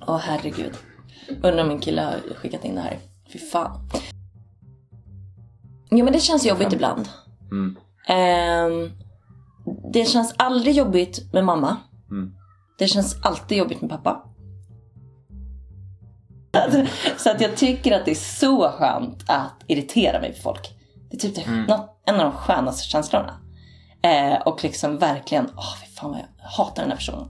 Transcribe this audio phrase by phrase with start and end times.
[0.00, 0.72] Åh herregud.
[1.28, 2.98] Undrar om min kille har skickat in det här.
[3.32, 3.88] Fy fan.
[5.90, 7.08] Jo men det känns jobbigt ibland.
[7.50, 7.76] Mm.
[8.08, 8.90] Ehm,
[9.92, 11.76] det känns aldrig jobbigt med mamma.
[12.10, 12.34] Mm.
[12.78, 14.22] Det känns alltid jobbigt med pappa.
[17.16, 20.78] Så att jag tycker att det är så skönt att irritera mig på folk.
[21.10, 23.40] Det är typ det, något, en av de skönaste känslorna.
[24.02, 27.28] Eh, och liksom verkligen, åh fy fan vad jag hatar den här personen.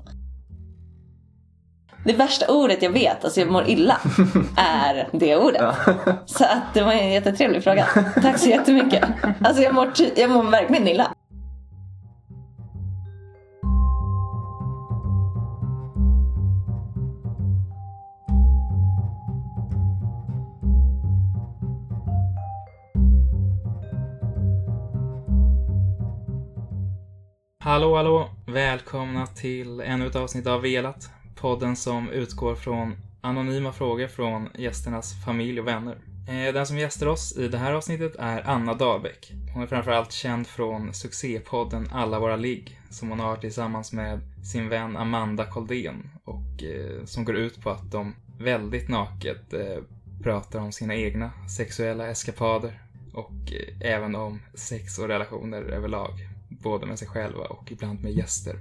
[2.07, 4.00] Det värsta ordet jag vet, alltså jag mår illa,
[4.56, 5.74] är det ordet.
[6.27, 7.87] Så att det var en jättetrevlig fråga.
[8.23, 9.05] Tack så jättemycket.
[9.45, 11.14] Alltså jag mår, jag mår verkligen illa.
[27.64, 28.28] Hallå, hallå!
[28.47, 31.11] Välkomna till ännu ett avsnitt av Velat.
[31.36, 35.98] Podden som utgår från anonyma frågor från gästernas familj och vänner.
[36.28, 39.33] Eh, den som gästar oss i det här avsnittet är Anna Dahlbäck.
[39.55, 44.69] Hon är framförallt känd från succépodden Alla våra ligg som hon har tillsammans med sin
[44.69, 49.83] vän Amanda Koldén och eh, som går ut på att de väldigt naket eh,
[50.22, 56.12] pratar om sina egna sexuella eskapader och eh, även om sex och relationer överlag
[56.48, 58.58] både med sig själva och ibland med gäster.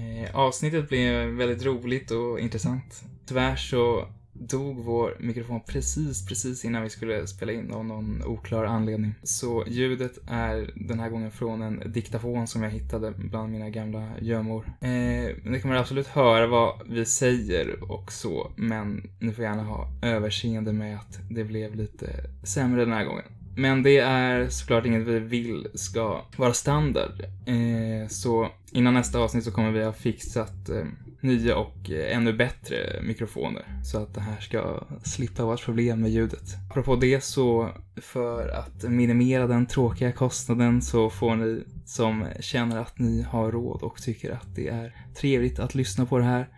[0.00, 3.04] Eh, avsnittet blev väldigt roligt och intressant.
[3.26, 8.64] Tyvärr så dog vår mikrofon precis, precis innan vi skulle spela in av någon oklar
[8.64, 9.14] anledning.
[9.22, 14.08] Så ljudet är den här gången från en diktafon som jag hittade bland mina gamla
[14.20, 14.72] gömmor.
[14.80, 19.88] Eh, ni kommer absolut höra vad vi säger och så, men ni får gärna ha
[20.02, 22.10] överseende med att det blev lite
[22.44, 23.24] sämre den här gången.
[23.56, 27.20] Men det är såklart inget vi vill ska vara standard.
[27.46, 30.84] Eh, så innan nästa avsnitt så kommer vi ha fixat eh,
[31.20, 33.62] nya och eh, ännu bättre mikrofoner.
[33.84, 36.56] Så att det här ska slippa vara ett problem med ljudet.
[36.70, 42.98] Apropå det så, för att minimera den tråkiga kostnaden så får ni som känner att
[42.98, 46.48] ni har råd och tycker att det är trevligt att lyssna på det här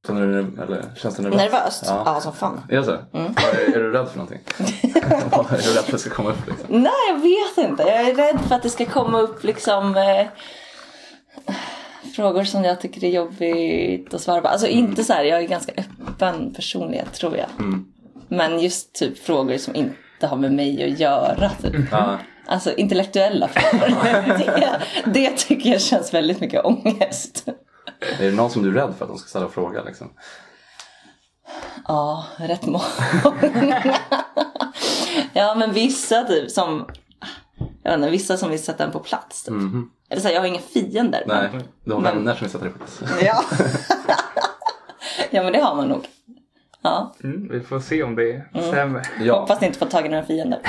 [0.08, 1.52] Känner du, eller känns det nervöst?
[1.52, 1.84] Nervöst?
[1.88, 2.04] Ja.
[2.06, 2.62] Ja, som fan.
[2.70, 2.92] Är det så?
[2.92, 4.40] Är, är du rädd för någonting?
[4.60, 6.66] är du rädd för att det ska komma upp liksom?
[6.70, 7.84] Nej, jag vet inte.
[7.84, 10.28] Jag är rädd för att det ska komma upp liksom eh,
[12.16, 14.48] frågor som jag tycker är jobbigt att svara på.
[14.48, 17.48] Alltså inte så här, jag är ganska öppen personlighet tror jag.
[18.28, 21.50] Men just typ frågor som inte har med mig att göra.
[21.50, 21.76] Typ.
[21.92, 22.18] Ja.
[22.48, 24.38] Alltså intellektuella frågor.
[24.38, 27.48] det, det tycker jag känns väldigt mycket ångest.
[28.20, 30.14] Är det någon som du är rädd för att de ska ställa en fråga liksom?
[31.88, 32.86] Ja, rätt många.
[35.34, 36.86] ja, men vissa typ som...
[37.84, 39.44] Jag vet inte, vissa som vill sätta en på plats.
[39.44, 39.54] Typ.
[40.12, 41.24] Eller så här, jag har inga fiender.
[41.28, 43.02] men- Nej, du har Men- vänner som vill sätta dig på plats.
[43.22, 43.44] Ja.
[45.32, 46.08] ja, men det har man nog.
[46.82, 49.08] Ja, Mm, vi får se om det stämmer.
[49.22, 49.40] Ja.
[49.40, 50.60] hoppas ni inte får tag i några fiender.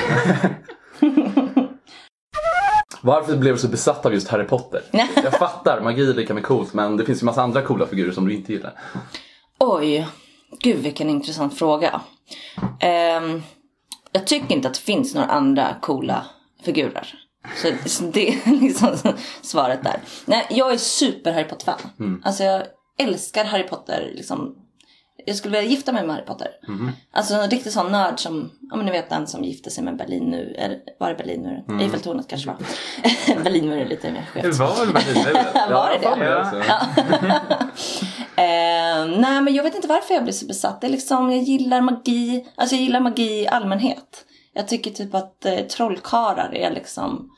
[3.03, 4.83] Varför blev du så besatt av just Harry Potter?
[5.23, 8.13] Jag fattar, magi är lika med coolt men det finns ju massa andra coola figurer
[8.13, 8.73] som du inte gillar.
[9.59, 10.07] Oj,
[10.61, 12.01] gud vilken intressant fråga.
[12.81, 13.43] Ehm,
[14.13, 16.27] jag tycker inte att det finns några andra coola
[16.65, 17.15] figurer.
[17.87, 18.97] Så, det är liksom
[19.43, 20.01] svaret där.
[20.25, 22.21] Nej, jag är super Harry Potter-fan.
[22.25, 22.63] Alltså jag
[22.99, 24.13] älskar Harry Potter.
[24.15, 24.55] Liksom.
[25.27, 26.49] Jag skulle vilja gifta mig med Harry Potter.
[27.13, 29.97] Alltså en riktig sån nörd som, ja men ni vet den som gifte sig med
[29.97, 30.55] Berlin nu.
[30.59, 31.81] Eller var det Berlinmuren?
[31.81, 32.57] Eiffeltornet kanske var.
[33.45, 34.45] Berlinmuren är lite mer skevt.
[34.45, 36.65] Det var väl väldigt Var det det?
[36.69, 36.81] Ja.
[38.37, 40.81] Eh, nej men jag vet inte varför jag blir så besatt.
[40.81, 42.47] Det är liksom, jag gillar magi.
[42.55, 44.25] Alltså jag gillar magi i allmänhet.
[44.55, 47.31] Jag tycker typ att eh, trollkarlar är liksom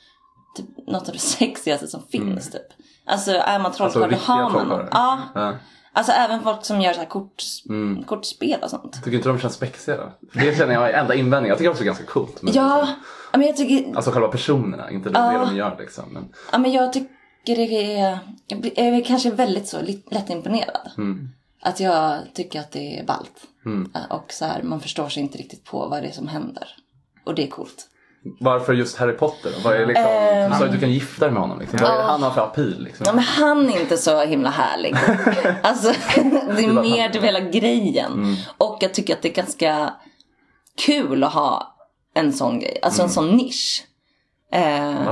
[0.56, 2.66] typ, något av det sexigaste som finns typ.
[3.06, 4.88] Alltså är man trollkarl då riktiga har man?
[4.90, 5.20] Ja.
[5.34, 5.56] Ja.
[5.96, 7.42] Alltså även folk som gör så här kort,
[8.06, 9.04] kortspel och sånt.
[9.04, 10.12] Tycker inte de känns spexiga då?
[10.32, 11.48] Det känner jag är enda invändningen.
[11.48, 12.42] Jag tycker också det är ganska coolt.
[12.42, 12.88] Men Ja,
[13.32, 16.04] ja, men jag tycker, Alltså själva personerna, inte det, det de gör liksom.
[16.12, 18.18] Men, ja, men jag tycker det är,
[18.48, 19.78] jag är kanske väldigt så
[20.10, 20.90] lättimponerad.
[21.62, 23.46] Att jag tycker att det är ballt.
[23.66, 23.90] Mm.
[24.10, 26.68] Och så här, man förstår sig inte riktigt på vad det är som händer.
[27.24, 27.86] Och det är coolt.
[28.40, 29.52] Varför just Harry Potter?
[29.64, 30.50] Vad är liksom, Ehm.
[30.50, 31.58] du sa att du kan gifta dig med honom.
[31.60, 31.78] Liksom.
[31.82, 32.82] Vad är det han har för appeal?
[32.84, 33.04] Liksom?
[33.06, 34.94] Ja, men han är inte så himla härlig.
[35.62, 35.92] Alltså,
[36.56, 38.36] det är mer typ hela grejen.
[38.58, 39.94] Och jag tycker att det är ganska
[40.86, 41.76] kul att ha
[42.14, 42.78] en sån grej.
[42.82, 43.84] Alltså en sån nisch.
[44.50, 44.60] Ja,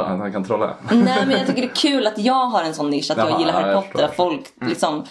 [0.07, 0.77] Han kan trolla.
[0.91, 3.11] nej men jag tycker det är kul att jag har en sån nisch.
[3.11, 4.05] Att jag Jaha, gillar ja, Harry jag Potter.
[4.05, 5.05] Att folk liksom,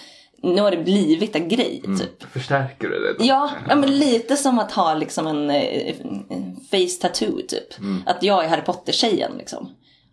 [0.44, 2.32] nu har det blivit en grej typ.
[2.32, 3.14] Förstärker du det?
[3.14, 3.26] då?
[3.26, 5.96] Ja, ja men lite som att ha liksom en, eh,
[6.30, 7.74] en face tattoo typ.
[8.06, 9.70] Att jag är Harry Potter-tjejen liksom.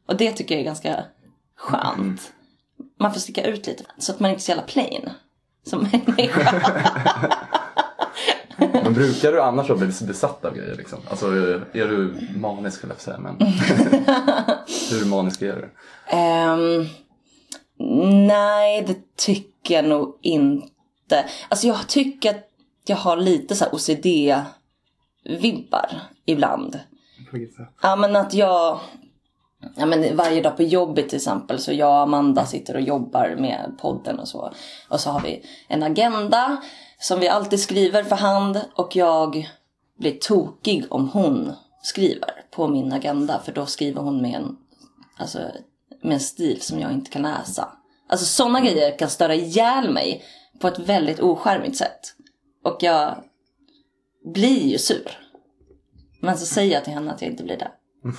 [0.09, 1.05] Och det tycker jag är ganska
[1.57, 2.33] skönt.
[3.01, 5.11] Man får sticka ut lite så att man inte är så jävla plain.
[5.67, 6.63] Som människa.
[8.59, 10.75] Men brukar du annars bli besatt av grejer?
[10.75, 10.99] Liksom?
[11.11, 11.27] Alltså,
[11.73, 13.19] är du manisk skulle jag säga.
[13.19, 13.37] Men...
[14.91, 15.71] Hur manisk är du?
[16.17, 16.87] Ehm,
[18.27, 21.25] nej, det tycker jag nog inte.
[21.49, 22.49] Alltså jag tycker att
[22.87, 24.47] jag har lite så här OCD-vibbar
[26.25, 26.81] ibland.
[27.31, 27.69] På vilket sätt?
[27.83, 28.81] Ja men att jag,
[29.77, 33.37] ja men varje dag på jobbet till exempel så jag och Amanda sitter och jobbar
[33.39, 34.53] med podden och så.
[34.89, 36.57] Och så har vi en agenda
[36.99, 39.49] som vi alltid skriver för hand och jag
[39.99, 41.53] blir tokig om hon
[41.83, 44.57] skriver på min agenda för då skriver hon med en,
[45.17, 45.39] alltså,
[46.03, 47.69] med en stil som jag inte kan läsa.
[48.09, 50.25] Alltså sådana grejer kan störa ihjäl mig
[50.61, 52.01] på ett väldigt oskärmigt sätt.
[52.65, 53.25] Och jag
[54.35, 55.19] blir ju sur.
[56.21, 57.71] Men så säger jag till henne att jag inte blir det.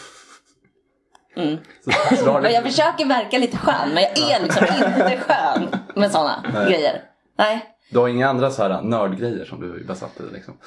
[2.26, 6.66] Har Och jag försöker verka lite skön men jag är liksom inte skön med sådana
[6.70, 7.04] grejer.
[7.38, 7.66] Nej.
[7.92, 10.34] du har inga andra så här nördgrejer som du är besatt i?
[10.34, 10.58] Liksom?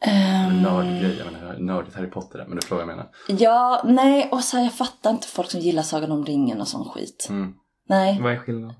[0.00, 0.62] Ehm.
[0.62, 3.06] Nördgrejer, jag menar nördigt Harry Potter men du förstår vad jag menar.
[3.28, 6.68] Ja, nej och så här, jag fattar inte folk som gillar Sagan om ringen och
[6.68, 7.26] sån skit.
[7.30, 7.52] Mm.
[7.88, 8.76] Nej, Vad är skillnaden?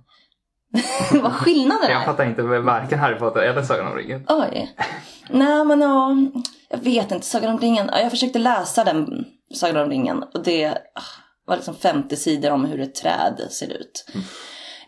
[1.23, 2.05] vad skillnaden Jag är.
[2.06, 4.25] fattar inte varken Harry Potter eller Sagan om ringen.
[4.29, 4.75] Oj.
[5.31, 6.17] Nej men ja,
[6.69, 7.26] jag vet inte.
[7.26, 7.88] Sagan om ringen.
[7.93, 9.25] Ja, Jag försökte läsa den
[9.55, 11.03] Sagan om ringen och det ah,
[11.47, 14.06] var liksom 50 sidor om hur ett träd ser ut.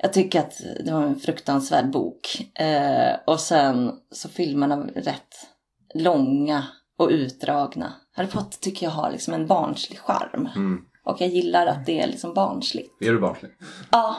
[0.03, 0.53] Jag tycker att
[0.85, 2.51] det var en fruktansvärd bok.
[2.55, 5.35] Eh, och sen så filmerna rätt
[5.95, 6.67] långa
[6.97, 7.93] och utdragna.
[8.13, 10.49] Harry Potter tycker jag har liksom en barnslig charm.
[10.57, 10.85] Mm.
[11.05, 13.03] Och jag gillar att det är liksom barnsligt.
[13.03, 13.51] Är du barnslig?
[13.91, 14.17] Ja.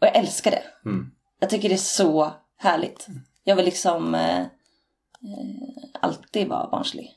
[0.00, 0.62] Och jag älskar det.
[0.84, 1.10] Mm.
[1.40, 3.06] Jag tycker det är så härligt.
[3.44, 4.46] Jag vill liksom eh, eh,
[6.00, 7.14] alltid vara barnslig.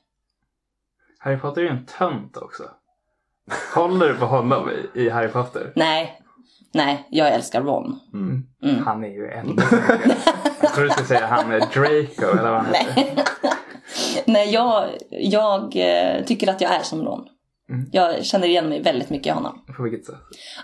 [1.20, 2.64] Harry Potter är ju en tönt också.
[3.76, 5.74] Håller du på honom i, i Harry Potter?
[5.76, 6.22] Nej,
[6.74, 8.00] nej, jag älskar Ron.
[8.14, 8.48] Mm.
[8.64, 8.84] Mm.
[8.86, 9.58] Han är ju snyggare.
[10.62, 12.72] Jag tror du skulle säga han är Draco eller vad han.
[12.72, 13.16] Nej,
[14.26, 17.28] nej jag, jag eh, tycker att jag är som Ron.
[17.70, 17.90] Mm.
[17.92, 19.66] Jag känner igen mig väldigt mycket i honom.
[19.78, 20.16] På vilket sätt?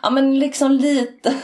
[0.02, 1.34] Ja men liksom lite.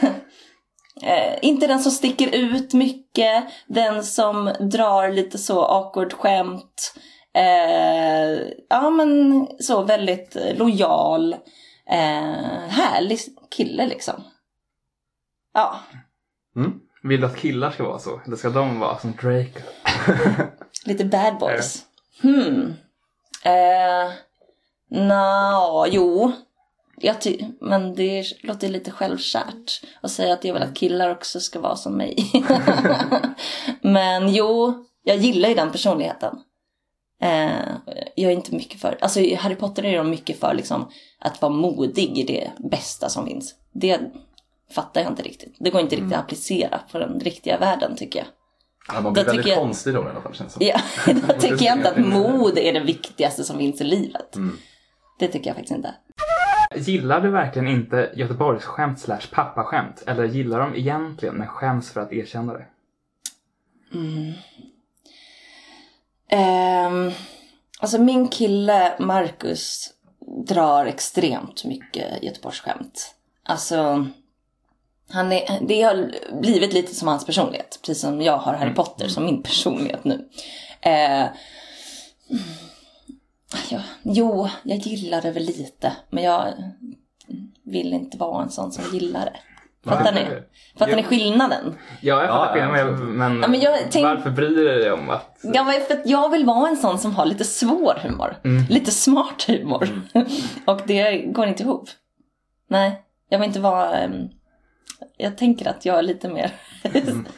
[1.02, 3.44] Eh, inte den som sticker ut mycket.
[3.66, 6.94] Den som drar lite så awkward skämt.
[7.34, 11.32] Eh, ja men så väldigt lojal.
[11.90, 13.18] Eh, härlig
[13.50, 14.14] kille liksom.
[15.54, 15.80] Ja.
[16.56, 16.80] Mm.
[17.08, 18.20] Vill du att killar ska vara så?
[18.26, 19.60] Eller ska de vara som Draco?
[20.84, 21.82] Lite bad boys.
[22.22, 22.74] Hmm.
[23.44, 24.12] Eh,
[24.90, 26.32] Nja, jo.
[26.96, 31.40] Jag ty- men det låter lite självkärt att säga att jag vill att killar också
[31.40, 32.16] ska vara som mig.
[33.80, 36.36] men jo, jag gillar ju den personligheten.
[37.22, 37.68] Eh,
[38.16, 40.88] jag är inte mycket för, alltså i Harry Potter är de mycket för liksom
[41.18, 43.54] att vara modig i det bästa som finns.
[43.72, 44.00] Det
[44.74, 45.56] fattar jag inte riktigt.
[45.58, 48.28] Det går inte riktigt att applicera på den riktiga världen tycker jag.
[48.88, 50.64] Ja, man blir Då väldigt tycker jag- konstig då i alla fall känns det.
[50.64, 50.80] Ja,
[51.26, 54.36] då tycker jag inte att mod är det viktigaste som finns i livet.
[54.36, 54.58] Mm.
[55.18, 55.94] Det tycker jag faktiskt inte.
[56.76, 60.02] Gillar du verkligen inte Göteborgs skämt slash pappaskämt?
[60.06, 62.66] Eller gillar de egentligen men skäms för att erkänna det?
[66.28, 67.10] Ehm,
[67.80, 69.90] alltså min kille Marcus
[70.46, 73.14] drar extremt mycket Göteborgsskämt.
[73.42, 74.06] Alltså,
[75.14, 77.78] han är, det har blivit lite som hans personlighet.
[77.86, 80.28] Precis som jag har Harry Potter som min personlighet nu.
[80.80, 81.26] Eh,
[83.70, 85.92] ja, jo, jag gillar det väl lite.
[86.10, 86.52] Men jag
[87.62, 89.36] vill inte vara en sån som gillar det.
[89.90, 90.20] Fattar ni?
[90.78, 91.74] Fattar ni skillnaden?
[92.00, 95.10] Ja, jag fattar skillnaden, men, men Ja, men jag tänk- varför bryr du dig om
[95.10, 95.38] att...
[95.42, 98.36] Ja, men för att jag vill vara en sån som har lite svår humor.
[98.70, 100.02] Lite smart humor.
[100.66, 101.88] Och det går inte ihop.
[102.68, 103.98] Nej, jag vill inte vara...
[103.98, 104.28] ehm,
[105.16, 106.50] jag tänker att jag är lite mer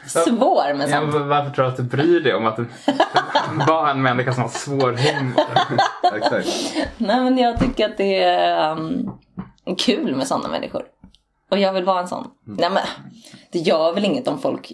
[0.07, 1.13] svår med Ja, sånt.
[1.13, 2.65] men varför tror du att du bryr dig om att du
[3.67, 5.43] var en människa som har svår humor?
[6.15, 6.75] Exakt.
[6.97, 9.09] Nej, men jag tycker att det är ehm,
[9.77, 10.83] kul med sådana människor.
[11.51, 12.27] Och jag vill vara en sån.
[12.45, 12.83] Nej, men
[13.51, 14.71] det gör väl inget om folk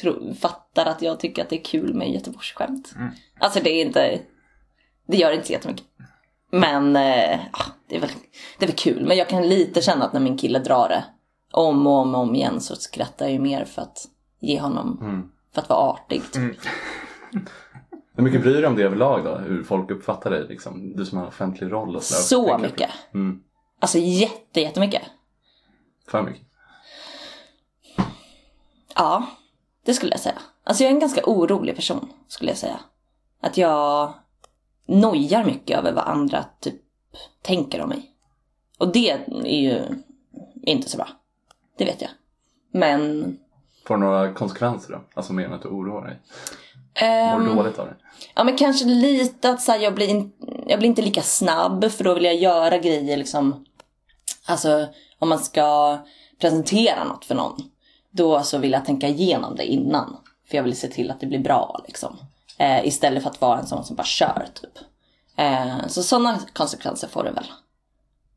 [0.00, 2.94] tro, fattar att jag tycker att det är kul med Göteborgsskämt.
[3.40, 4.20] Alltså det är inte,
[5.08, 5.84] det gör inte så jättemycket.
[6.52, 6.94] Men
[7.52, 8.10] ja, det, är väl,
[8.58, 9.04] det är väl kul.
[9.06, 11.04] Men jag kan lite känna att när min kille drar det
[11.54, 14.08] om och om och om igen så skrattar jag ju mer för att
[14.40, 16.22] ge honom, för att vara artig.
[16.32, 16.56] Typ.
[18.16, 19.36] Hur mycket bryr du dig om det överlag då?
[19.36, 20.96] Hur folk uppfattar dig liksom?
[20.96, 22.20] Du som har offentlig roll och sådär.
[22.20, 22.90] Så Tänker- mycket.
[23.14, 23.42] Mm.
[23.80, 25.02] Alltså jätte, jättemycket.
[26.08, 26.42] För mycket.
[28.94, 29.26] Ja,
[29.84, 30.38] det skulle jag säga.
[30.64, 32.80] Alltså jag är en ganska orolig person, skulle jag säga.
[33.40, 34.12] Att jag
[34.86, 36.80] nojar mycket över vad andra typ
[37.42, 38.10] tänker om mig.
[38.78, 39.82] Och det är ju
[40.62, 41.08] inte så bra.
[41.78, 42.10] Det vet jag.
[42.72, 43.38] Men...
[43.86, 45.00] Får några konsekvenser då?
[45.14, 46.18] Alltså mer än att du oroar dig?
[47.32, 47.94] Mår dåligt av det?
[48.34, 50.32] Ja men kanske lite att så här, jag, blir in,
[50.66, 53.64] jag blir inte lika snabb för då vill jag göra grejer liksom.
[54.46, 54.86] Alltså
[55.18, 55.98] om man ska
[56.40, 57.70] presentera något för någon.
[58.10, 60.16] Då så vill jag tänka igenom det innan.
[60.48, 62.16] För jag vill se till att det blir bra liksom.
[62.58, 64.78] Eh, istället för att vara en sån som bara kör typ.
[65.36, 67.52] Eh, så sådana konsekvenser får det väl.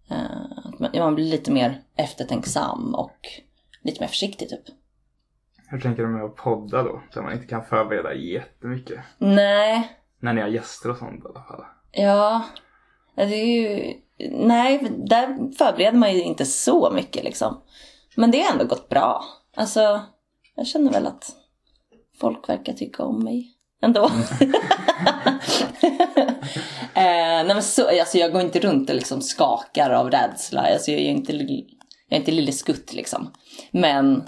[0.10, 3.18] Eh, man- blir lite mer eftertänksam och
[3.82, 4.64] lite mer försiktig typ.
[5.70, 7.02] Hur tänker du med att podda då?
[7.14, 9.00] Där man inte kan förbereda jättemycket.
[9.18, 11.64] Nej, När ni har gäster och sånt i alla fall.
[11.92, 12.44] Ja,
[13.16, 13.94] det är ju...
[14.32, 17.62] Nej, där förbereder man ju inte så mycket liksom.
[18.16, 19.24] Men det har ändå gått bra.
[19.56, 20.02] Alltså,
[20.56, 21.32] jag känner väl att
[22.20, 24.10] folk verkar tycka om mig ändå.
[26.98, 30.62] eh, nej men så, alltså jag går inte runt och liksom skakar av rädsla.
[30.62, 31.50] Alltså jag är inte, jag
[32.10, 33.34] är inte lille skutt liksom.
[33.72, 34.24] Men,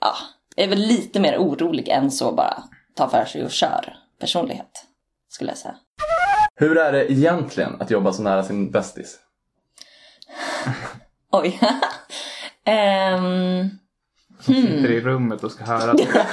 [0.00, 0.14] ja,
[0.56, 2.62] jag är väl lite mer orolig än så bara
[2.96, 4.84] ta för sig och kör personlighet.
[5.28, 5.74] Skulle jag säga.
[6.54, 9.18] Hur är det egentligen att jobba så nära sin bästis?
[11.32, 11.60] Oj.
[12.64, 13.68] Ehm,
[14.40, 15.92] Som sitter i rummet och ska höra.
[15.92, 16.26] det.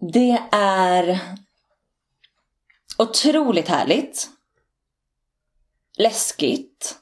[0.12, 1.18] det är
[3.00, 4.28] otroligt härligt.
[5.98, 6.96] Läskigt.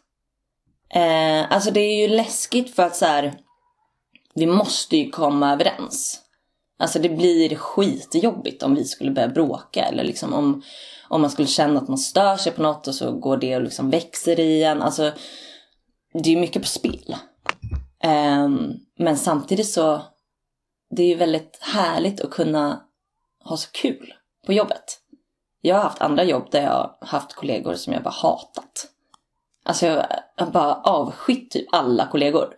[0.95, 3.35] Eh, alltså det är ju läskigt för att så här,
[4.35, 6.21] vi måste ju komma överens.
[6.79, 10.63] Alltså det blir skitjobbigt om vi skulle börja bråka eller liksom om,
[11.09, 13.63] om man skulle känna att man stör sig på något och så går det och
[13.63, 14.83] liksom växer i en.
[14.83, 15.13] Alltså
[16.13, 17.17] det är ju mycket på spel.
[18.03, 20.03] Ehm, men samtidigt så
[20.91, 22.85] det är ju väldigt härligt att kunna
[23.45, 24.15] ha så kul
[24.47, 25.01] på jobbet.
[25.61, 28.87] Jag har haft andra jobb där jag har haft kollegor som jag bara hatat.
[29.65, 32.55] Alltså jag har bara avskytt typ alla kollegor.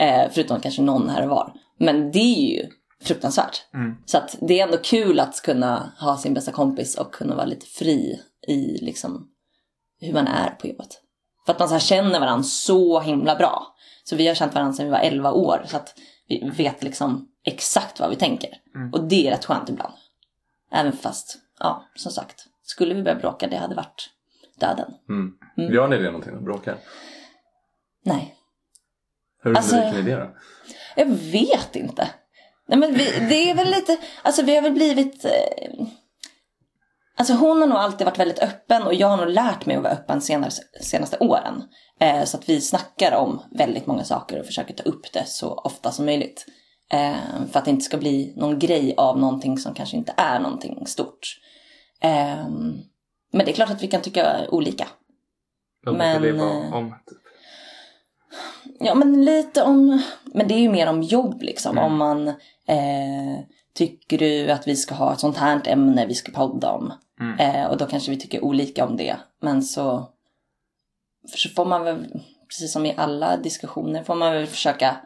[0.00, 1.52] Eh, förutom kanske någon här och var.
[1.78, 2.68] Men det är ju
[3.02, 3.64] fruktansvärt.
[3.74, 3.96] Mm.
[4.06, 7.46] Så att det är ändå kul att kunna ha sin bästa kompis och kunna vara
[7.46, 9.28] lite fri i liksom
[10.00, 11.00] hur man är på jobbet.
[11.46, 13.74] För att man så känner varandra så himla bra.
[14.04, 15.64] Så vi har känt varandra sedan vi var 11 år.
[15.66, 15.94] Så att
[16.28, 18.50] vi vet liksom exakt vad vi tänker.
[18.92, 19.94] Och det är rätt skönt ibland.
[20.72, 22.46] Även fast, ja, som sagt.
[22.62, 24.10] Skulle vi börja bråka, det hade varit
[24.60, 24.92] döden.
[25.08, 25.72] Mm.
[25.74, 26.76] Gör ni det någonting och bråkar?
[28.04, 28.34] Nej.
[29.42, 30.36] Hur Alltså- undviker ni det då?
[30.96, 32.08] Jag vet inte.
[32.68, 35.24] Nej men vi, det är väl lite, alltså vi har väl blivit...
[35.24, 35.30] Eh,
[37.16, 39.82] alltså hon har nog alltid varit väldigt öppen och jag har nog lärt mig att
[39.82, 40.50] vara öppen senare,
[40.80, 41.62] senaste åren.
[42.00, 45.54] Eh, så att vi snackar om väldigt många saker och försöker ta upp det så
[45.54, 46.46] ofta som möjligt.
[46.92, 50.40] Eh, för att det inte ska bli någon grej av någonting som kanske inte är
[50.40, 51.40] någonting stort.
[52.00, 52.48] Eh,
[53.32, 54.88] men det är klart att vi kan tycka olika.
[55.84, 56.94] Vad brukar det Men, vara eh, om?
[57.06, 57.18] Typ.
[58.80, 60.02] Ja, men lite om...
[60.24, 61.78] Men det är ju mer om jobb liksom.
[61.78, 62.28] Om man...
[62.66, 63.40] Eh,
[63.74, 66.92] tycker du att vi ska ha ett sånt här ämne vi ska podda om?
[67.38, 69.16] Eh, och då kanske vi tycker olika om det.
[69.40, 70.08] Men så...
[71.36, 72.06] Så får man väl,
[72.48, 74.96] precis som i alla diskussioner, får man väl försöka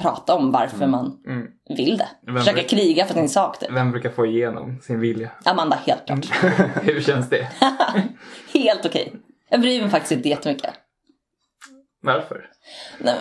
[0.00, 1.46] prata om varför man Mm.
[1.68, 2.08] vill det.
[2.26, 3.58] Vem Försöka kriga för sin sak.
[3.58, 3.70] Typ.
[3.70, 5.30] Vem brukar få igenom sin vilja?
[5.44, 6.26] Amanda, helt klart.
[6.82, 7.48] Hur känns det?
[8.54, 9.12] Helt okej.
[9.48, 10.74] Jag bryr mig faktiskt inte jättemycket.
[12.02, 12.50] Varför?
[12.98, 13.18] Nej,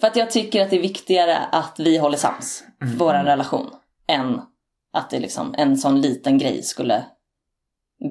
[0.00, 3.70] för att jag tycker att det är viktigare att vi håller sams för vår relation
[4.08, 4.40] än
[4.92, 7.04] att det liksom, en sån liten grej skulle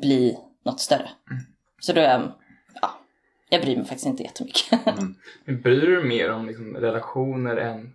[0.01, 1.09] bli något större.
[1.79, 2.38] Så då är jag, ja,
[3.49, 4.79] jag bryr mig faktiskt inte jättemycket.
[5.63, 7.93] Bryr du dig mer om liksom, relationer än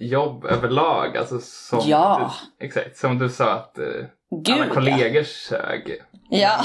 [0.00, 1.16] jobb överlag?
[1.16, 2.32] Alltså, som Ja.
[2.58, 3.84] Du, exakt, som du sa att eh,
[4.30, 4.74] Gud, alla ja.
[4.74, 6.02] kollegor sög.
[6.30, 6.64] Ja.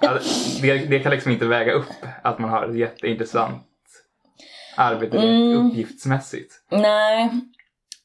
[0.00, 0.18] Ja,
[0.62, 1.86] det, det kan liksom inte väga upp
[2.22, 3.62] att man har ett jätteintressant
[4.76, 5.66] arbete Mm.
[5.66, 6.52] uppgiftsmässigt.
[6.70, 7.30] Nej,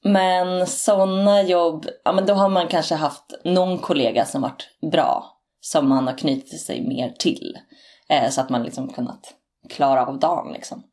[0.03, 5.33] men sådana jobb, ja men då har man kanske haft någon kollega som varit bra.
[5.61, 7.57] Som man har knutit sig mer till.
[8.09, 9.33] Eh, så att man liksom kunnat
[9.69, 10.83] klara av dagen liksom.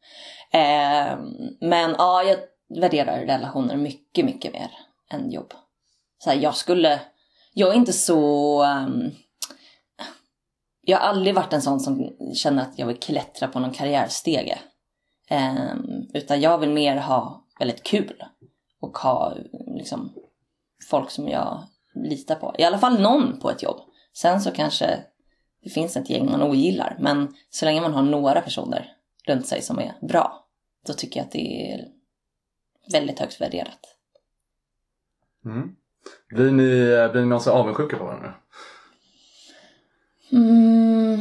[0.53, 1.19] Eh,
[1.61, 4.71] men ja, jag, värderar relationer mycket, mycket mer
[5.11, 5.53] än jobb.
[6.19, 7.01] Så här, jag skulle,
[7.55, 9.11] jag är inte så, um,
[10.81, 14.59] jag har aldrig varit en sån som känner att jag vill klättra på någon karriärstege.
[15.31, 18.25] Um, utan jag vill mer ha väldigt kul
[18.81, 19.35] och ha
[19.67, 20.13] liksom,
[20.91, 21.63] folk som jag
[21.95, 22.55] litar på.
[22.59, 23.81] I alla fall någon på ett jobb.
[24.17, 25.01] Sen så kanske
[25.65, 26.97] det finns ett gäng man ogillar.
[27.01, 28.93] Men så länge man har några personer
[29.27, 30.47] runt sig som är bra.
[30.87, 31.89] Då tycker jag att det är
[32.93, 33.97] väldigt högt värderat.
[35.45, 35.77] Mm.
[36.29, 36.65] Blir ni,
[37.13, 38.35] blir ni någonsin avundsjuka på varandra?
[40.33, 41.21] Mm,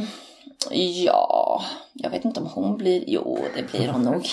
[1.04, 3.04] ja, jag vet inte om hon blir...
[3.06, 4.26] Jo, det blir hon nog.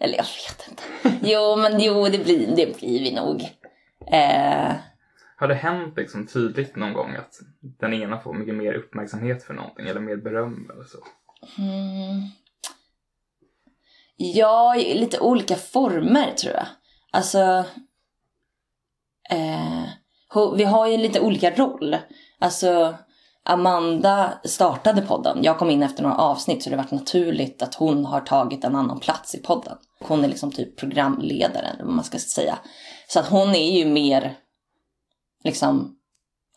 [0.00, 0.82] Eller jag vet inte.
[1.30, 3.42] Jo, men jo, det blir, det blir vi nog.
[4.06, 4.72] Eh,
[5.36, 9.54] har det hänt liksom tydligt någon gång att den ena får mycket mer uppmärksamhet för
[9.54, 10.98] någonting eller mer beröm eller så?
[11.58, 12.22] mm,
[14.16, 16.66] ja, i lite olika former tror jag.
[17.10, 17.64] Alltså...
[19.30, 19.84] Eh,
[20.56, 21.96] vi har ju lite olika roll.
[22.38, 22.94] Alltså,
[23.44, 25.38] Amanda startade podden.
[25.42, 28.76] Jag kom in efter några avsnitt så det varit naturligt att hon har tagit en
[28.76, 29.76] annan plats i podden.
[30.00, 32.58] Hon är liksom typ programledare, eller vad man ska säga.
[33.08, 34.36] Så att hon är ju mer
[35.44, 35.96] liksom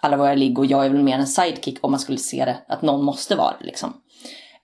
[0.02, 2.58] alla våra ligg och jag är väl mer en sidekick om man skulle se det
[2.68, 3.94] att någon måste vara det liksom.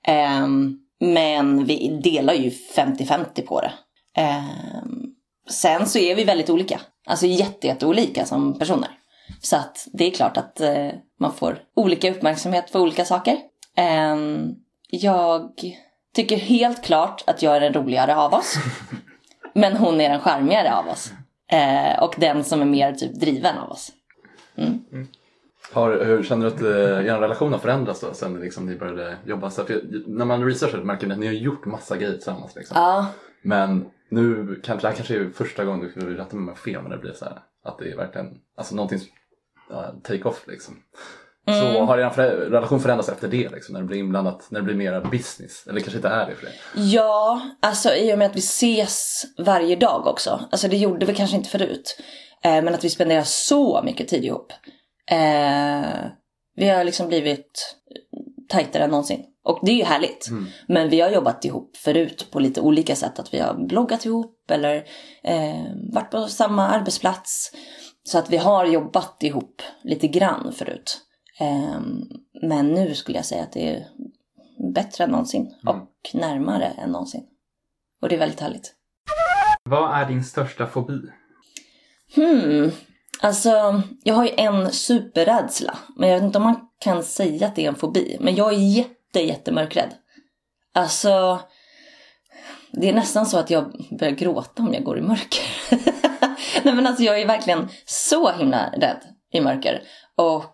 [0.04, 3.74] Ehm, men vi delar ju 50-50 på det.
[4.16, 5.06] Ehm,
[5.50, 6.82] sen så är vi väldigt olika.
[7.06, 8.90] Alltså jätte, jätteolika som personer.
[9.42, 10.90] Så att det är klart att eh,
[11.20, 13.38] man får olika uppmärksamhet för olika saker.
[13.76, 14.56] Ehm,
[14.90, 15.52] jag
[16.16, 18.56] tycker helt klart att jag är den roligare av oss.
[19.54, 21.12] men hon är den charmigare av oss.
[21.52, 23.92] Eh, och den som är mer typ driven av oss.
[25.72, 29.18] Har, hur känner du att eh, er relation har förändrats då sen liksom ni började
[29.26, 29.50] jobba?
[29.50, 32.56] Så för när man researchar märker man att ni har gjort massa grejer tillsammans.
[32.56, 32.78] Liksom.
[32.78, 33.08] Ja,
[33.42, 36.58] Men nu kanske det här kanske är första gången, du får rätta mig om jag
[36.58, 39.00] fel, men det blir så här att det är verkligen alltså någonting
[40.04, 40.76] take off liksom.
[41.46, 42.10] Så har er
[42.50, 45.68] relation förändrats efter det liksom, när det blir inblandat, när det blir mer business?
[45.68, 46.82] Eller kanske inte är det för det?
[46.82, 50.40] Ja, alltså i och med att vi ses varje dag också.
[50.52, 51.98] Alltså det gjorde vi kanske inte förut.
[52.44, 54.52] Eh, men att vi spenderar så mycket tid ihop.
[55.12, 55.90] Eh,
[56.56, 57.76] vi har liksom blivit
[58.50, 59.26] tajtare än någonsin.
[59.46, 60.28] Och det är ju härligt.
[60.68, 63.20] Men vi har jobbat ihop förut på lite olika sätt.
[63.20, 64.76] Att vi har bloggat ihop eller
[65.24, 67.52] eh, varit på samma arbetsplats.
[68.04, 71.00] Så att vi har jobbat ihop lite grann förut.
[71.40, 71.82] Eh,
[72.42, 73.88] men nu skulle jag säga att det är
[74.74, 77.24] bättre än någonsin och närmare än någonsin.
[78.02, 78.74] Och det är väldigt härligt.
[79.64, 81.00] Vad är din största fobi?
[82.16, 82.72] Hmm.
[83.22, 85.78] Alltså, jag har ju en superrädsla.
[85.96, 88.18] Men jag vet inte om man kan säga att det är en fobi.
[88.20, 89.94] Men jag är jätte, jättemörkrädd.
[90.74, 91.40] Alltså,
[92.72, 95.44] det är nästan så att jag börjar gråta om jag går i mörker.
[96.64, 99.84] Nej men alltså jag är verkligen så himla rädd i mörker.
[100.16, 100.46] Och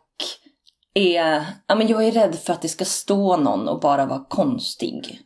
[1.00, 4.26] är, ja men jag är rädd för att det ska stå någon och bara vara
[4.30, 5.22] konstig.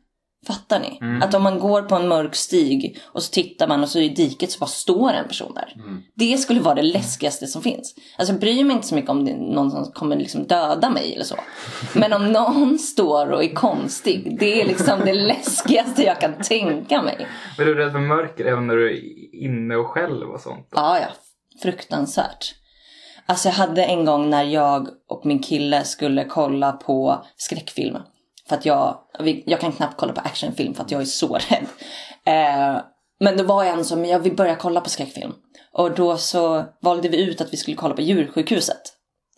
[0.47, 1.19] Fattar ni?
[1.23, 4.09] Att om man går på en mörk stig och så tittar man och så i
[4.09, 5.73] diket så bara står en person där.
[6.15, 7.95] Det skulle vara det läskigaste som finns.
[8.17, 11.13] Alltså jag bryr mig inte så mycket om det någon som kommer liksom döda mig
[11.13, 11.35] eller så.
[11.95, 17.01] Men om någon står och är konstig, det är liksom det läskigaste jag kan tänka
[17.01, 17.27] mig.
[17.57, 18.99] Är du rädd för mörker även när du är
[19.43, 20.67] inne och själv och sånt?
[20.71, 21.07] Ja, ja.
[21.61, 22.55] Fruktansvärt.
[23.25, 27.97] Alltså jag hade en gång när jag och min kille skulle kolla på skräckfilm.
[28.49, 28.97] För att jag,
[29.45, 31.65] jag kan knappt kolla på actionfilm för att jag är så rädd.
[32.25, 32.81] Eh,
[33.19, 35.33] men det var en som, jag vill börja kolla på skräckfilm.
[35.73, 38.81] Och då så valde vi ut att vi skulle kolla på djursjukhuset.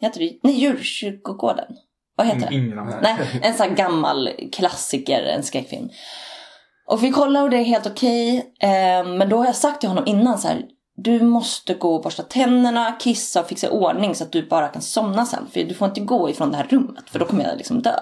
[0.02, 0.40] Heter det?
[0.44, 1.76] Nej, djurkyrkogården.
[2.16, 2.56] Vad heter det?
[2.56, 2.96] Ingen aning.
[3.02, 5.90] Nej, en sån här gammal klassiker, en skräckfilm.
[6.88, 8.38] Och vi kollar och det är helt okej.
[8.60, 10.62] Eh, men då har jag sagt till honom innan så här.
[10.96, 14.68] Du måste gå och borsta tänderna, kissa och fixa i ordning så att du bara
[14.68, 15.48] kan somna sen.
[15.52, 18.00] För du får inte gå ifrån det här rummet för då kommer jag liksom dö.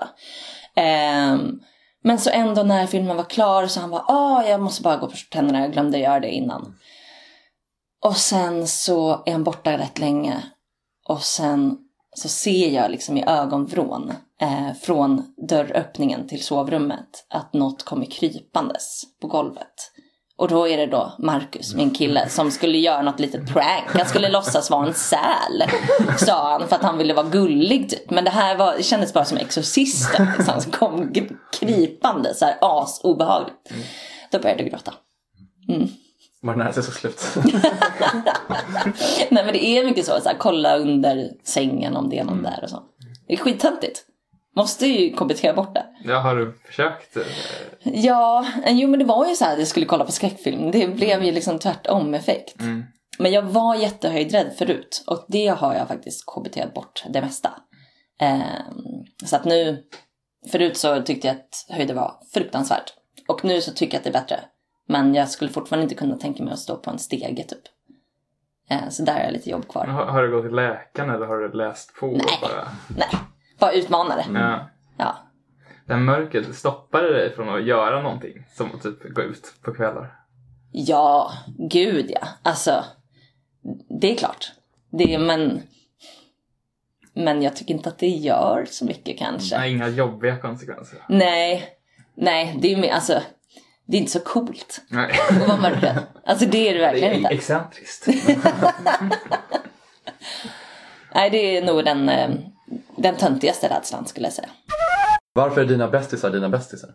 [1.34, 1.62] Um,
[2.03, 5.03] men så ändå när filmen var klar så han bara, ah jag måste bara gå
[5.03, 6.75] och borsta tänderna, jag glömde göra det innan.
[8.03, 10.43] Och sen så är han borta rätt länge.
[11.10, 11.77] Och sen
[12.15, 19.03] så ser jag liksom i ögonvrån eh, från dörröppningen till sovrummet att något kommer krypandes
[19.21, 19.92] på golvet.
[20.38, 23.86] Och då är det då Marcus, min kille, som skulle göra något litet prank.
[23.88, 25.63] Han skulle låtsas vara en säl,
[26.17, 28.10] sa han, för att han ville vara gullig typ.
[28.10, 31.13] Men det här var, det kändes bara som Exorcisten, liksom, som kom
[31.60, 33.74] krypande så här as obehagligt.
[34.32, 34.93] Då började jag gråta.
[36.41, 37.22] Var det nära sig så slut?
[39.30, 42.43] Nej men det är mycket så, så här, kolla under sängen om det är någon
[42.43, 42.84] där och så.
[43.28, 44.06] Det är skittöntigt.
[44.56, 45.86] Måste ju KBT bort det.
[46.04, 47.18] Ja, har du försökt?
[47.18, 47.24] eh,
[47.84, 50.72] Ja, jo men det var ju så här att jag skulle kolla på skräckfilm.
[50.72, 52.60] Det blev ju liksom tvärtom effekt.
[52.62, 52.84] Mm.
[53.20, 57.50] Men jag var jättehöjdrädd förut och det har jag faktiskt KBT bort det mesta.
[58.20, 58.44] Ehm,
[59.26, 59.84] så att nu,
[60.52, 62.94] förut så tyckte jag att höjder var fruktansvärt.
[63.28, 64.39] Och nu så tycker jag att det är bättre.
[64.88, 67.62] Men jag skulle fortfarande inte kunna tänka mig att stå på en stege typ.
[68.70, 69.86] Ehm, så där är jag lite jobb kvar.
[69.86, 72.22] Har, har du gått till läkaren eller har du läst på Nej.
[72.42, 72.68] bara?
[72.98, 73.10] Nej,
[73.63, 74.26] bara utmana det.
[74.97, 75.17] Ja.
[75.86, 78.45] Det här mörkret, stoppar det dig från att göra någonting?
[78.56, 80.15] Som att typ gå ut på kvällar?
[80.71, 81.32] Ja,
[81.69, 82.28] gud ja.
[82.43, 82.84] Alltså,
[84.02, 84.52] det är klart.
[84.91, 85.62] Det är, men,
[87.13, 89.58] men jag tycker inte att det gör så mycket kanske.
[89.58, 90.99] Nej, inga jobbiga konsekvenser.
[91.10, 91.63] Nej,
[92.15, 93.21] nej, det är mer, alltså,
[93.86, 95.12] det är inte så coolt Nej.
[95.30, 95.99] att vara mörkrädd.
[96.26, 97.30] Alltså det är det Det verkligen är inte.
[97.30, 98.08] excentriskt.
[101.15, 102.30] Nej, det är nog den, eh,
[103.04, 104.50] den töntigaste rädslan skulle jag säga.
[105.34, 106.89] Varför är dina bästisar dina bästisar?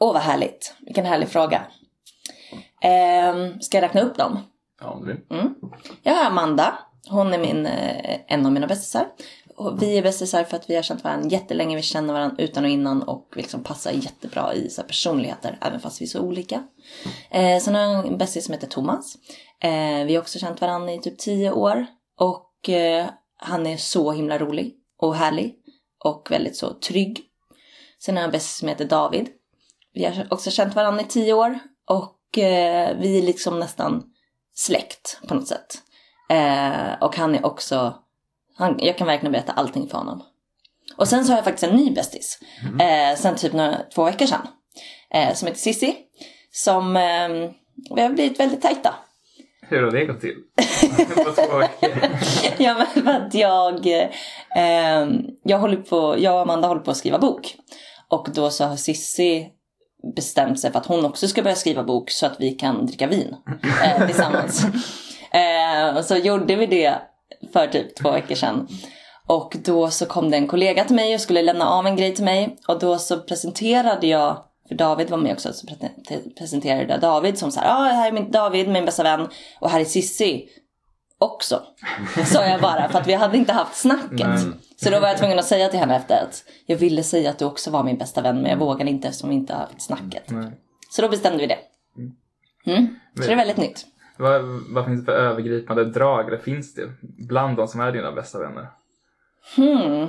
[0.00, 0.74] Åh, vad härligt.
[0.80, 1.62] Vilken härlig fråga.
[2.82, 4.40] Ehm, ska jag räkna upp dem?
[4.80, 5.22] Ja, om du vill.
[6.02, 6.78] Jag har Amanda.
[7.10, 9.06] Hon är min, eh, en av mina bästisar.
[9.56, 11.76] Och Vi är bästisar för att vi har känt varandra jättelänge.
[11.76, 15.58] Vi känner varandra utan och innan och vi liksom passar jättebra i så personligheter.
[15.60, 16.62] Även fast vi är så olika.
[17.30, 19.14] Eh, sen har jag en bästis som heter Thomas.
[19.60, 21.86] Eh, vi har också känt varandra i typ tio år.
[22.18, 23.06] Och eh,
[23.36, 25.54] han är så himla rolig och härlig.
[26.04, 27.24] Och väldigt så trygg.
[28.00, 29.28] Sen har jag en bästis som heter David.
[29.92, 31.58] Vi har också känt varandra i tio år.
[31.88, 34.04] Och eh, vi är liksom nästan
[34.54, 35.82] släkt på något sätt.
[36.30, 37.94] Eh, och han är också,
[38.54, 40.22] han, jag kan verkligen berätta allting för honom.
[40.96, 42.38] Och sen så har jag faktiskt en ny bästis.
[42.80, 44.48] Eh, sen typ några, två veckor sedan.
[45.14, 45.96] Eh, som heter Sissi.
[46.52, 47.28] Som eh,
[47.94, 48.94] vi har blivit väldigt tajta.
[49.60, 50.36] Hur har det gått till?
[51.24, 51.90] på två veckor?
[52.58, 53.86] ja men för att jag,
[54.56, 55.08] eh,
[55.42, 57.56] jag, håller på, jag och Amanda håller på att skriva bok.
[58.08, 59.48] Och då så har Sissi
[60.16, 63.06] bestämt sig för att hon också ska börja skriva bok så att vi kan dricka
[63.06, 63.36] vin
[63.84, 64.64] eh, tillsammans.
[65.32, 66.94] eh, och så gjorde vi det
[67.52, 68.68] för typ två veckor sedan.
[69.26, 72.14] Och då så kom det en kollega till mig och skulle lämna av en grej
[72.14, 72.56] till mig.
[72.68, 77.50] Och då så presenterade jag, för David var med också, så pre- presenterade David som
[77.50, 79.28] så här, ah, här är min David, min bästa vän.
[79.60, 80.48] Och här är Sissi
[81.18, 81.62] också.
[82.26, 84.26] Sa jag bara, för att vi hade inte haft snacket.
[84.26, 84.52] Nej.
[84.76, 87.38] Så då var jag tvungen att säga till henne efter att jag ville säga att
[87.38, 89.82] du också var min bästa vän men jag vågade inte eftersom vi inte har haft
[89.82, 90.30] snacket.
[90.30, 90.50] Nej.
[90.90, 91.58] Så då bestämde vi det.
[92.66, 92.98] Mm.
[93.16, 93.86] Så det är väldigt nytt.
[94.16, 94.42] Vad,
[94.74, 96.82] vad finns det för övergripande drag, eller finns det,
[97.28, 98.66] bland de som är dina bästa vänner?
[99.56, 100.08] Hmm.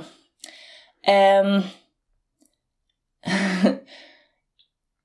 [1.06, 1.62] Ehm.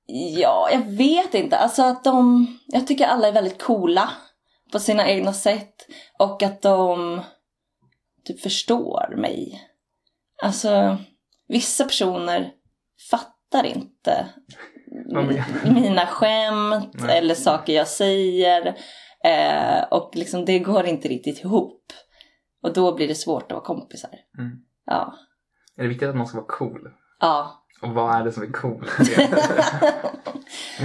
[0.06, 1.58] ja, jag vet inte.
[1.58, 2.46] Alltså att de...
[2.66, 4.10] Jag tycker alla är väldigt coola
[4.72, 5.74] på sina egna sätt.
[6.18, 7.20] Och att de
[8.24, 9.62] typ förstår mig.
[10.42, 10.98] Alltså,
[11.48, 12.52] vissa personer
[13.10, 14.28] fattar inte
[15.64, 17.18] mina skämt Nej.
[17.18, 18.76] eller saker jag säger.
[19.24, 21.82] Eh, och liksom det går inte riktigt ihop.
[22.62, 24.10] Och då blir det svårt att vara kompisar.
[24.38, 24.50] Mm.
[24.86, 25.14] Ja.
[25.76, 26.90] Är det viktigt att någon ska vara cool?
[27.20, 27.65] Ja.
[27.82, 28.90] Och vad är det som är cool?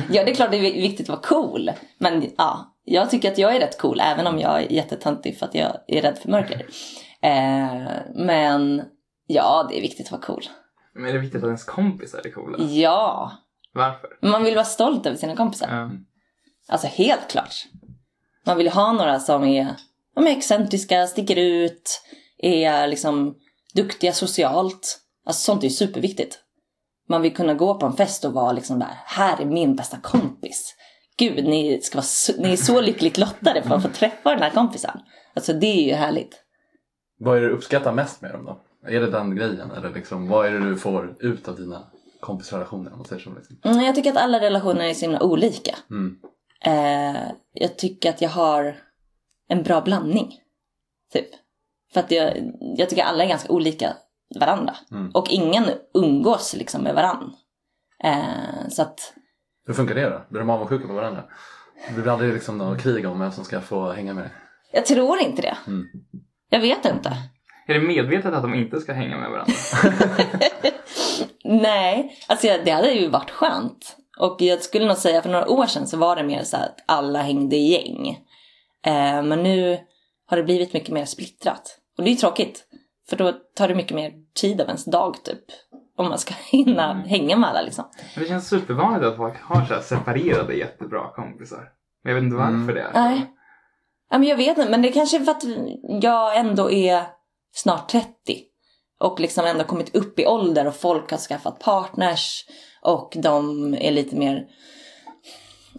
[0.10, 1.71] ja, det är klart det är viktigt att vara cool.
[1.97, 5.45] Men ja, jag tycker att jag är rätt cool även om jag är jättetöntig för
[5.45, 6.65] att jag är rädd för mörker.
[7.21, 8.84] Eh, men
[9.27, 10.43] ja, det är viktigt att vara cool.
[10.93, 12.58] Men är det viktigt att ens kompisar är coola?
[12.63, 13.32] Ja,
[13.73, 14.10] Varför?
[14.21, 15.67] man vill vara stolt över sina kompisar.
[15.75, 15.91] Ja.
[16.67, 17.56] Alltså helt klart.
[18.45, 19.75] Man vill ha några som är,
[20.15, 22.01] de är excentriska, sticker ut,
[22.38, 23.36] är liksom
[23.73, 24.99] duktiga socialt.
[25.25, 26.39] Alltså sånt är ju superviktigt.
[27.12, 29.97] Man vill kunna gå på en fest och vara liksom där, här är min bästa
[30.04, 30.76] kompis.
[31.17, 34.41] Gud, ni, ska vara, så- ni är så lyckligt lottade för att få träffa den
[34.41, 35.00] här kompisen.
[35.34, 36.43] Alltså det är ju härligt.
[37.19, 38.62] Vad är det du uppskattar mest med dem då?
[38.88, 39.71] Är det den grejen?
[39.71, 41.84] Eller liksom, vad är det du får ut av dina
[42.19, 42.91] kompisrelationer?
[42.91, 43.58] Om man säger så, liksom?
[43.63, 45.76] Mm, Jag tycker att alla relationer är så himla olika.
[45.89, 46.17] Mm.
[46.65, 47.21] Eh,
[47.54, 48.76] jag tycker att jag har
[49.50, 50.39] en bra blandning.
[51.13, 51.28] Typ.
[51.93, 53.93] För att jag, jag tycker alla är ganska olika
[54.39, 54.76] varandra.
[54.91, 55.12] Mm.
[55.13, 55.63] Och ingen
[55.94, 57.34] umgås liksom med varann.
[58.04, 59.13] Eh, så att,
[59.65, 60.22] Hur funkar det då?
[60.30, 61.24] Blir de avundsjuka på varandra?
[61.88, 64.32] Det blir aldrig liksom något krig om vem som ska få hänga med dig?
[64.72, 65.58] jag tror inte det.
[65.67, 65.88] Mm.
[66.50, 67.17] Jag vet inte.
[67.67, 69.54] Är det medvetet att de inte ska hänga med varandra?
[71.44, 73.98] Nej, alltså det hade ju varit skönt.
[74.20, 76.65] Och jag skulle nog säga för några år sedan så var det mer så här
[76.65, 78.10] att alla hängde i gäng.
[78.86, 79.80] Eh, men nu
[80.26, 81.78] har det blivit mycket mer splittrat.
[81.98, 82.63] Och det är ju tråkigt.
[83.12, 85.43] För då tar det mycket mer tid av ens dag typ.
[85.97, 87.86] Om man ska hinna hänga med alla liksom.
[88.15, 91.69] Det känns supervanligt att folk har så här separerade jättebra kompisar.
[92.04, 92.76] Men jag vet inte varför Mm.
[92.76, 93.00] det är så.
[93.00, 93.32] Nej.
[94.10, 95.43] Ja, men jag vet inte, men det kanske är för att
[96.04, 97.04] jag ändå är
[97.54, 98.08] snart 30.
[99.00, 102.45] och liksom ändå kommit upp i ålder och folk har skaffat partners
[102.82, 104.47] och de är lite mer,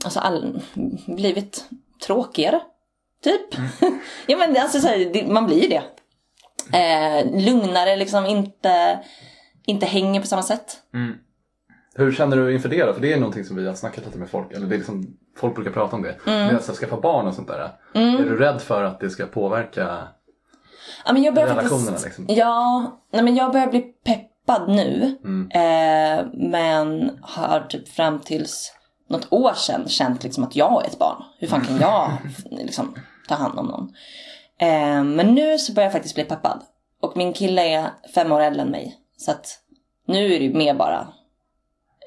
[0.04, 0.60] alltså all,
[1.06, 1.64] blivit
[2.06, 2.60] tråkigare.
[3.24, 3.54] Typ.
[4.26, 5.82] ja men alltså så här, det, man blir ju det.
[6.72, 8.98] Eh, lugnare liksom, inte,
[9.66, 10.76] inte hänger på samma sätt.
[10.94, 11.14] Mm.
[11.94, 12.92] Hur känner du inför det då?
[12.92, 15.16] För det är någonting som vi har snackat lite med folk, eller det är liksom,
[15.36, 16.16] folk brukar prata om det.
[16.26, 16.46] Mm.
[16.46, 17.70] Med att skaffa barn och sånt där.
[17.94, 20.08] Är du rädd för att det ska påverka
[21.04, 22.26] Ja, men jag börjar relationerna faktiskt, liksom?
[22.28, 25.18] Ja, nej, men jag börjar bli peppad nu.
[25.24, 25.50] Mm.
[25.50, 28.72] Eh, men har typ fram tills
[29.08, 31.22] något år sedan känt liksom att jag är ett barn.
[31.38, 32.10] Hur fan kan jag
[32.50, 32.94] liksom,
[33.28, 33.92] ta hand om någon?
[34.62, 36.62] Eh, men nu så börjar jag faktiskt bli peppad.
[37.00, 38.96] Och min kille är fem år äldre än mig.
[39.16, 39.58] Så att
[40.06, 41.08] nu är det ju mer bara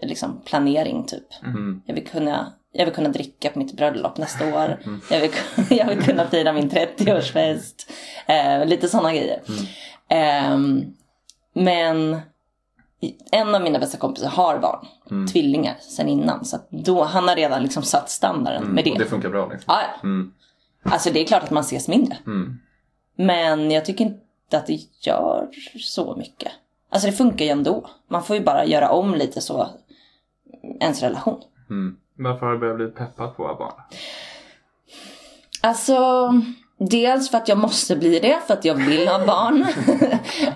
[0.01, 1.43] liksom planering typ.
[1.43, 1.81] Mm.
[1.85, 4.79] Jag vill kunna jag vill kunna dricka på mitt bröllop nästa år.
[5.09, 5.31] Jag, vill,
[5.77, 7.89] jag vill kunna fira min 30-årsfest.
[8.27, 9.41] Eh, lite sådana grejer.
[10.09, 10.93] Ehm,
[11.53, 12.21] men
[13.31, 15.27] en av mina bästa kompisar har barn.
[15.27, 16.45] Tvillingar sen innan.
[16.45, 18.91] Så då, han har redan liksom satt standarden med det.
[18.91, 19.63] Och det funkar bra liksom?
[19.67, 20.09] Ja, ja.
[20.85, 20.93] Mm.
[20.93, 22.17] Alltså det är klart att man ses mindre.
[22.25, 22.59] Mm.
[23.15, 26.51] Men jag tycker inte att det gör så mycket.
[26.89, 27.89] Alltså det funkar ju ändå.
[28.07, 29.69] Man får ju bara göra om lite så
[30.79, 31.41] ens relation.
[31.69, 31.97] Mm.
[32.17, 33.73] Varför har du börjat bli peppad på vara barn?
[35.61, 36.31] Alltså,
[36.77, 39.65] dels för att jag måste bli det, för att jag vill ha barn.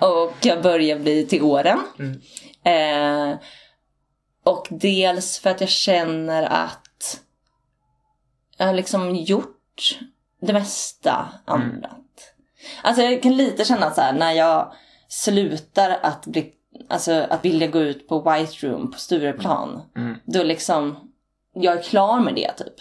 [0.00, 1.78] och jag börjar bli till åren.
[2.64, 3.38] Eh,
[4.44, 7.20] och dels för att jag känner att
[8.56, 9.98] jag har liksom gjort
[10.40, 12.34] det mesta annat.
[12.82, 14.72] Alltså jag kan lite känna så här när jag
[15.08, 16.54] slutar att bli
[16.88, 19.82] Alltså att vilja gå ut på White Room på Stureplan.
[19.96, 20.18] Mm.
[20.24, 21.10] Då liksom,
[21.52, 22.74] jag är klar med det typ.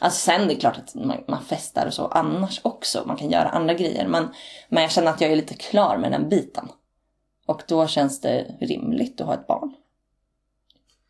[0.00, 3.02] Alltså sen det är klart att man, man festar och så annars också.
[3.06, 4.08] Man kan göra andra grejer.
[4.08, 4.28] Men,
[4.68, 6.68] men jag känner att jag är lite klar med den biten.
[7.46, 9.74] Och då känns det rimligt att ha ett barn.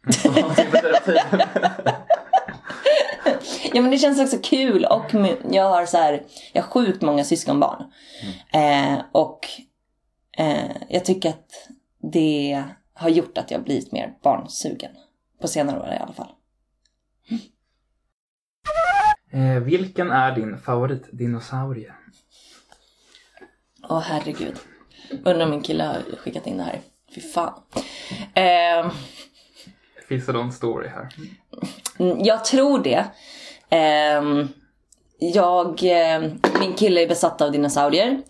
[3.96, 5.04] Det känns också kul och
[5.50, 7.84] jag har så här, jag har sjukt många syskonbarn.
[8.52, 9.46] Eh, och
[10.38, 11.68] eh, jag tycker att
[12.12, 14.90] det har gjort att jag blivit mer barnsugen.
[15.40, 16.28] På senare år i alla fall.
[19.32, 21.92] Eh, vilken är din favoritdinosaurie?
[23.88, 24.56] Åh herregud.
[25.10, 26.80] Undrar om min kille har skickat in det här.
[27.14, 27.60] Fy fan.
[28.34, 28.92] Eh,
[30.08, 31.08] Finns det någon story här?
[31.98, 33.04] Mm, Jag tror det.
[33.70, 34.48] Ehm,
[35.18, 38.22] jag, eh, min kille är besatt av dinosaurier.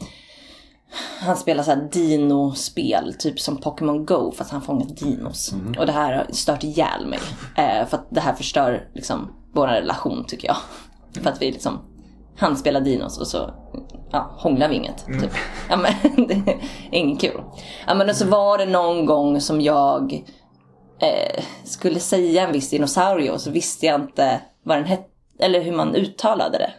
[1.21, 5.55] Han spelar så här dinospel, typ som Pokémon Go fast han fångar dinos.
[5.79, 7.19] Och det här har stört ihjäl mig.
[7.57, 10.57] Eh, för att det här förstör liksom vår relation tycker jag.
[11.23, 11.79] För att vi liksom,
[12.37, 13.51] han spelar dinos och så
[14.11, 15.07] ja, hånglar vi inget.
[15.07, 15.33] Typ.
[15.71, 16.59] Ja, men, det är
[16.91, 17.43] inget kul.
[17.87, 20.13] Ja, men och så var det någon gång som jag
[20.99, 25.61] eh, skulle säga en viss dinosaurie och så visste jag inte vad den hette eller
[25.61, 26.73] hur man uttalade det.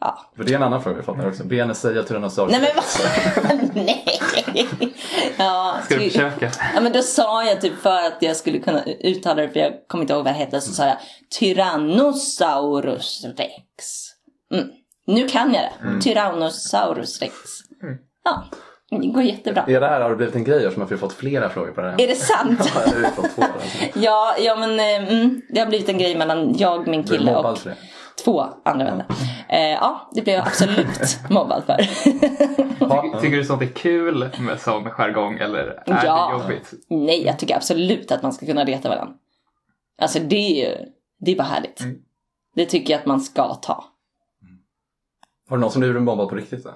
[0.00, 0.30] Ja.
[0.36, 1.44] För det är en annan fråga vi fått här också.
[1.44, 3.74] Be säga Tyrannosaurus Nej men vad?
[3.84, 4.18] Nej!
[5.38, 6.50] Ja, Ska du ty- försöka?
[6.74, 9.72] Ja men då sa jag typ för att jag skulle kunna uttala det för jag
[9.88, 10.96] kommer inte ihåg vad det hette så sa jag
[11.38, 13.84] Tyrannosaurus rex.
[14.54, 14.68] Mm.
[15.06, 16.00] Nu kan jag det.
[16.00, 17.34] Tyrannosaurus rex.
[18.24, 18.44] Ja,
[18.90, 19.64] det går jättebra.
[19.66, 21.72] Är det här, har det blivit en grej eftersom att vi har fått flera frågor
[21.72, 22.00] på det här?
[22.00, 22.72] Är det sant?
[22.74, 23.42] Ja, vi har fått två.
[23.42, 23.98] Alltså.
[23.98, 27.36] Ja, ja men eh, mm, det har blivit en grej mellan jag, min Du kille
[27.36, 27.74] och det.
[28.24, 29.06] två andra vänner.
[29.48, 31.76] Eh, ja, det blev jag absolut mobbad för.
[33.12, 36.30] Ty- Tycker du sånt är kul med sån jargong eller är Ja.
[36.36, 36.72] det jobbigt?
[36.88, 39.14] Nej, jag tycker absolut att man ska kunna reta varandra.
[40.00, 40.76] Alltså det är ju,
[41.20, 41.80] det är bara härligt.
[41.80, 41.96] Mm.
[42.54, 43.84] Det tycker jag att man ska ta.
[45.48, 46.70] Har du någon som blivit mobbad på riktigt då?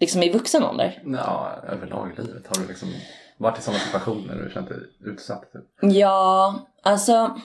[0.00, 1.02] Liksom i vuxen ålder.
[1.06, 2.46] Ja, överlag i livet.
[2.46, 2.88] Har du liksom
[3.38, 5.52] varit i sådana situationer där du känt dig utsatt?
[5.52, 5.92] Typ?
[5.94, 7.40] Ja, alltså.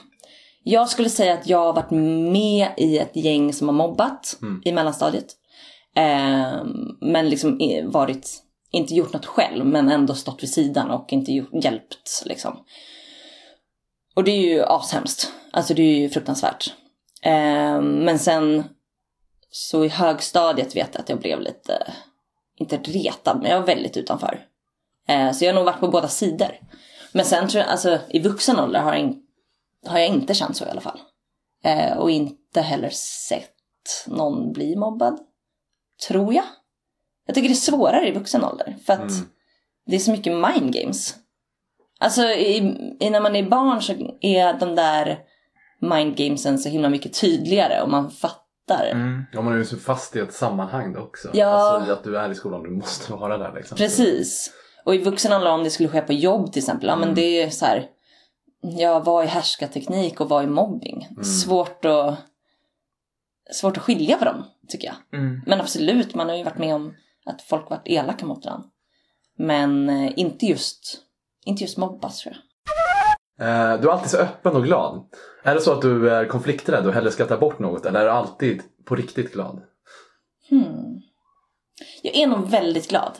[0.64, 1.90] Jag skulle säga att jag har varit
[2.32, 5.26] med i ett gäng som har mobbat i mellanstadiet.
[5.94, 7.58] Ehm, men liksom
[7.92, 12.64] varit, inte gjort något själv men ändå stått vid sidan och inte gjort, hjälpt liksom.
[14.14, 15.32] Och det är ju ashemskt.
[15.52, 16.74] Alltså det är ju fruktansvärt.
[17.22, 18.64] Ehm, men sen
[19.50, 21.92] så i högstadiet vet jag att jag blev lite,
[22.56, 24.46] inte retad men jag var väldigt utanför.
[25.08, 26.58] Eh, så jag har nog varit på båda sidor.
[27.12, 29.22] Men sen tror jag, alltså i vuxen ålder har jag, in,
[29.86, 31.00] har jag inte känt så i alla fall.
[31.64, 32.90] Eh, och inte heller
[33.28, 35.18] sett någon bli mobbad.
[36.08, 36.44] Tror jag.
[37.26, 38.76] Jag tycker det är svårare i vuxen ålder.
[38.86, 39.12] För att
[39.86, 41.14] det är så mycket mind games.
[42.00, 42.56] Alltså i,
[43.00, 45.18] i, när man är barn så är de där
[45.80, 48.41] mind gamesen så himla mycket tydligare och man fattar
[48.72, 48.90] fattar.
[48.90, 49.24] Mm.
[49.32, 51.30] Ja, man är ju så fast i ett sammanhang då också.
[51.32, 51.46] Ja.
[51.46, 53.76] Alltså att du är i skolan, du måste vara där liksom.
[53.76, 54.52] Precis.
[54.84, 56.88] Och i vuxen ålder om det skulle ske på jobb till exempel.
[56.88, 57.86] Ja men det är så här.
[58.60, 61.08] Ja vad är härskarteknik och vad är mobbing?
[61.22, 62.18] Svårt att
[63.52, 65.20] svårt att skilja på dem tycker jag.
[65.20, 65.40] Mm.
[65.46, 66.94] Men absolut, man har ju varit med om
[67.26, 68.68] att folk varit elaka mot varandra.
[69.38, 71.02] Men eh, inte just,
[71.44, 72.42] inte just mobbas tror jag.
[73.42, 75.04] Eh, du är alltid så öppen och glad.
[75.42, 78.04] Är det så att du är konflikträdd och hellre ska ta bort något eller är
[78.04, 79.62] du alltid på riktigt glad?
[80.48, 81.00] Hmm.
[82.02, 83.18] Jag är nog väldigt glad.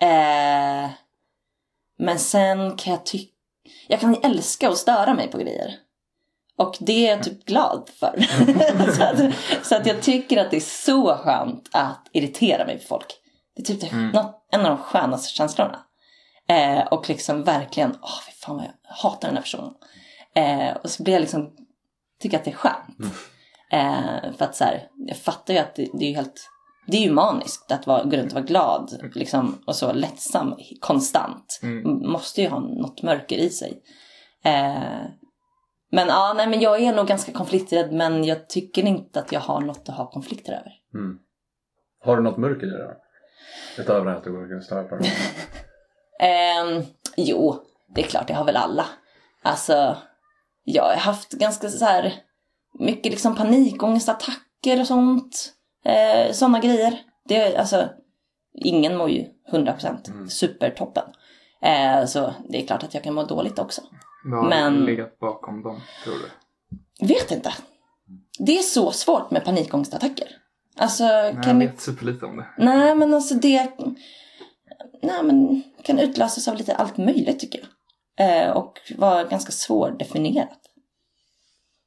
[0.00, 0.90] Eh,
[1.98, 3.32] men sen kan jag tycka...
[3.88, 5.74] Jag kan älska att störa mig på grejer.
[6.56, 8.20] Och det är jag typ glad för.
[8.92, 12.84] så, att, så att jag tycker att det är så skönt att irritera mig på
[12.84, 13.06] folk.
[13.56, 15.78] Det är typ det, något, en av de skönaste känslorna.
[16.52, 19.74] Eh, och liksom verkligen, åh fy fan vad jag hatar den här personen.
[20.34, 21.52] Eh, och så blir jag liksom,
[22.20, 23.14] tycker att det är skönt.
[23.72, 26.48] Eh, för att så här, jag fattar ju att det, det är ju helt,
[26.86, 30.54] det är ju maniskt att vara, gå runt och vara glad liksom, och så lättsam
[30.80, 31.60] konstant.
[31.84, 33.82] Måste ju ha något mörker i sig.
[34.44, 35.02] Eh,
[35.90, 39.40] men ja, nej men jag är nog ganska konflikträdd men jag tycker inte att jag
[39.40, 40.72] har något att ha konflikter över.
[42.04, 42.94] Har du något mörker i det då?
[43.82, 44.98] Utöver att du går och störa på
[46.22, 46.82] Ehm,
[47.16, 47.56] jo,
[47.94, 48.86] det är klart, det har väl alla.
[49.42, 49.96] Alltså,
[50.64, 52.14] jag har haft ganska så här
[52.78, 55.52] mycket liksom panikångestattacker och sånt.
[55.84, 56.98] Eh, Sådana grejer.
[57.28, 57.88] Det, är, alltså,
[58.54, 61.04] ingen mår ju 100% supertoppen.
[61.62, 63.82] Eh, så det är klart att jag kan må dåligt också.
[64.24, 67.06] Vad har Men- legat bakom dem, tror du?
[67.06, 67.52] Vet inte.
[68.38, 70.26] Det är så svårt med panikångestattacker.
[70.76, 71.66] Alltså, Nej, jag kan det...
[71.66, 72.46] vet superlite om det.
[72.58, 73.72] Nej, men alltså det
[75.02, 77.68] nej, men kan utlösas av lite allt möjligt tycker jag.
[78.26, 80.60] Eh, och vara ganska svårdefinierat.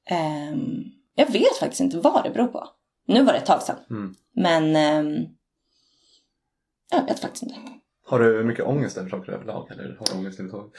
[0.10, 0.84] Ehm,
[1.16, 2.68] jag vet faktiskt inte vad det beror på.
[3.08, 3.76] Nu var det ett tag sedan.
[3.90, 4.16] Mm.
[4.36, 5.26] Men ehm,
[6.92, 7.56] jag vet faktiskt inte.
[8.06, 10.74] Har du mycket ångest över saker överlag eller har du ångest överhuvudtaget?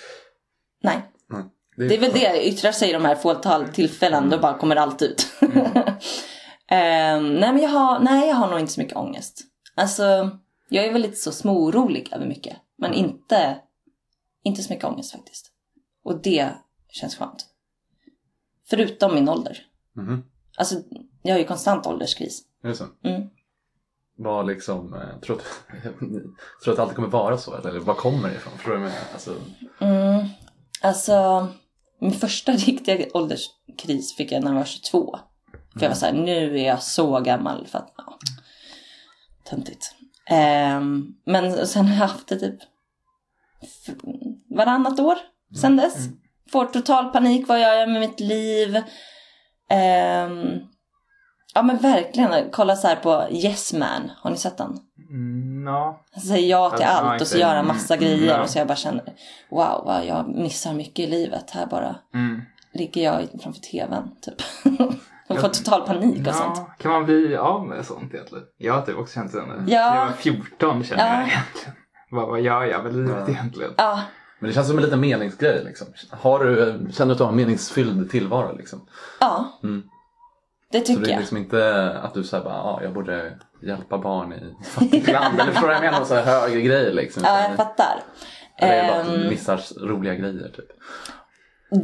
[0.83, 1.45] Nej, Nej.
[1.89, 4.31] det är väl det yttrar sig i de här fåtal tillfällen.
[4.31, 5.27] Då bara kommer allt ut.
[6.69, 9.41] Ehm, nej, men jag har, nej, jag har nog inte så mycket ångest.
[9.75, 10.31] Alltså,
[10.69, 12.57] jag är väl lite så småorolig över mycket.
[12.77, 13.59] Men inte,
[14.43, 15.53] inte så mycket ångest faktiskt.
[16.05, 16.51] Och det
[16.89, 17.47] känns skönt.
[18.69, 19.67] Förutom min ålder.
[19.93, 20.25] Mhm.
[20.57, 20.75] Alltså,
[21.23, 22.43] jag har ju konstant ålderskris.
[22.63, 22.85] Är det så?
[23.03, 23.29] Mm.
[24.19, 25.43] Vad liksom, eh, tror du
[26.65, 27.57] tror att det alltid kommer vara så?
[27.57, 28.53] Eller vad kommer det ifrån?
[28.53, 28.97] Förstår du menar?
[29.13, 29.35] Alltså,
[29.81, 30.27] Mm.
[30.83, 31.49] Alltså,
[32.01, 35.19] min första riktiga ålderskris fick jag när jag var 22.
[35.73, 38.19] För jag var såhär, nu är jag så gammal för att, ja,
[39.45, 39.95] töntigt.
[40.31, 42.59] Ehm, men sen har jag haft det typ
[44.57, 45.19] varannat år
[45.61, 45.97] sen dess.
[46.53, 48.83] Får total panik, vad gör jag med mitt liv?
[49.71, 50.49] Ehm,
[51.55, 54.79] ja men verkligen, kolla så här på Yes Man, har ni sett den?
[55.11, 55.67] Mm.
[56.13, 58.43] Han säger ja till Ja, allt och så gör han massa Mm, grejer ja.
[58.43, 59.05] och så jag bara känner
[59.51, 61.51] wow, vad jag missar mycket i livet.
[61.51, 62.43] Här bara Mm.
[62.73, 64.35] ligger jag framför tvn typ.
[65.29, 66.61] och får total panik och sånt.
[66.79, 68.45] Kan man bli av med sånt egentligen?
[68.59, 69.73] Jag har typ också känt igen det.
[69.73, 69.95] Ja.
[69.97, 71.13] Jag var 14 känner Ja.
[71.21, 71.75] jag egentligen.
[72.11, 73.33] Vad, vad gör jag med livet Ja.
[73.33, 73.71] egentligen?
[73.77, 74.01] Ja,
[74.39, 75.87] men det känns som en liten meningsgrej liksom.
[76.11, 76.55] Har du,
[76.93, 78.87] känner du att du har en meningsfylld tillvaro liksom?
[79.21, 79.61] ja.
[79.63, 79.83] Mm.
[80.73, 81.19] Det Så tycker det är jag.
[81.19, 85.41] liksom inte att du säger bara, ja jag borde hjälpa barn i fattigt land.
[85.41, 86.05] Eller förstår du vad jag menar?
[86.05, 87.23] Så här högre grejer liksom.
[87.27, 88.03] Ja, jag fattar.
[88.59, 90.65] Eller är det bara att du Ehm, missar roliga grejer typ?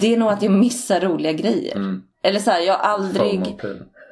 [0.01, 1.77] det är nog att jag missar roliga grejer.
[1.77, 2.03] Mm.
[2.23, 3.61] Eller så här, jag har aldrig...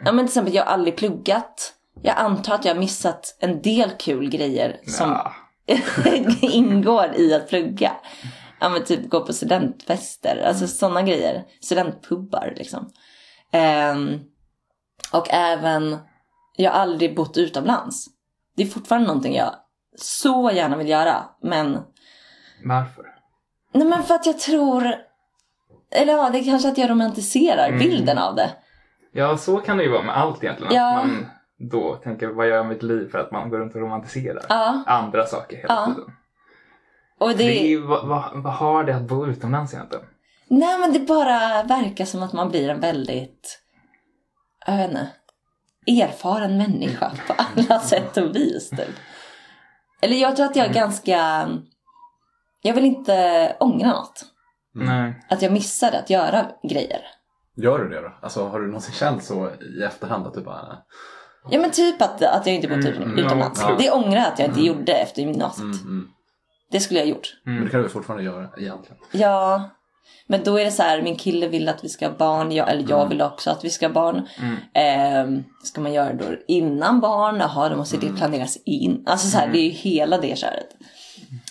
[0.05, 1.75] Ja men till exempel, jag har aldrig pluggat.
[2.03, 5.19] Jag antar att jag har missat en del kul grejer som
[6.41, 7.93] ingår i att plugga.
[8.61, 11.45] Ja men typ gå på studentfester, alltså sådana grejer.
[11.61, 12.91] Studentpubbar liksom.
[13.53, 14.21] Ehm,
[15.13, 15.99] och även,
[16.57, 18.07] jag har aldrig bott utomlands.
[18.57, 19.55] Det är fortfarande någonting jag
[19.97, 21.25] så gärna vill göra.
[21.43, 21.79] Men,
[22.65, 23.05] Varför?
[23.73, 24.95] nej men för att jag tror,
[25.91, 27.79] eller ja det är kanske att jag romantiserar Mm.
[27.79, 28.51] bilden av det.
[29.13, 30.75] Ja, så kan det ju vara med allt egentligen.
[30.75, 30.99] Ja.
[30.99, 31.27] Att man
[31.71, 33.09] då tänker, vad gör jag med mitt liv?
[33.11, 35.87] För att man går runt och romantiserar Ja, andra saker hela Ja.
[35.87, 36.13] tiden.
[37.21, 40.05] och Det det, ju, vad, vad, vad har det att bo utomlands egentligen?
[40.53, 43.61] nej men det bara verkar som att man blir en väldigt,
[44.67, 45.09] jag vet inte,
[46.05, 48.89] erfaren människa på alla sätt och vis typ.
[50.03, 51.49] Eller jag tror att jag är ganska,
[52.63, 54.25] jag vill inte ångra något.
[54.75, 55.15] Nej.
[55.29, 57.01] Att jag missade att göra grejer.
[57.57, 58.13] Gör du det då?
[58.23, 60.79] Alltså har du någonsin känt så i efterhand att du bara,
[61.51, 63.61] Ja men typ att, att jag inte bott ut, Mm, utomlands.
[63.61, 63.77] ja.
[63.79, 65.65] Det ångrar jag att jag inte gjorde efter gymnasiet.
[65.65, 66.09] mm, mm.
[66.73, 67.29] Det skulle jag ha gjort.
[67.45, 68.97] Men det kan du väl fortfarande göra egentligen?
[69.13, 69.71] Ja,
[70.27, 72.71] Men då är det så här, min kille vill att vi ska ha barn, jag,
[72.71, 74.17] eller jag vill också att vi ska ha barn.
[74.75, 77.37] Eh, ska man göra det då innan barn?
[77.41, 79.03] Jaha, då måste det planeras in.
[79.07, 80.69] Alltså så här, det är ju hela det köret.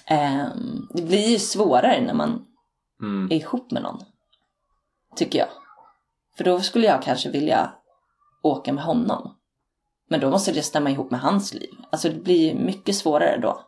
[0.10, 0.46] Eh,
[0.94, 2.46] det blir ju svårare när man
[3.02, 3.32] Mm.
[3.32, 4.00] är ihop med någon.
[5.16, 5.48] Tycker jag.
[6.38, 7.72] För då skulle jag kanske vilja
[8.42, 9.36] åka med honom.
[10.10, 11.74] Men då måste det stämma ihop med hans liv.
[11.90, 13.66] Alltså det blir mycket svårare då.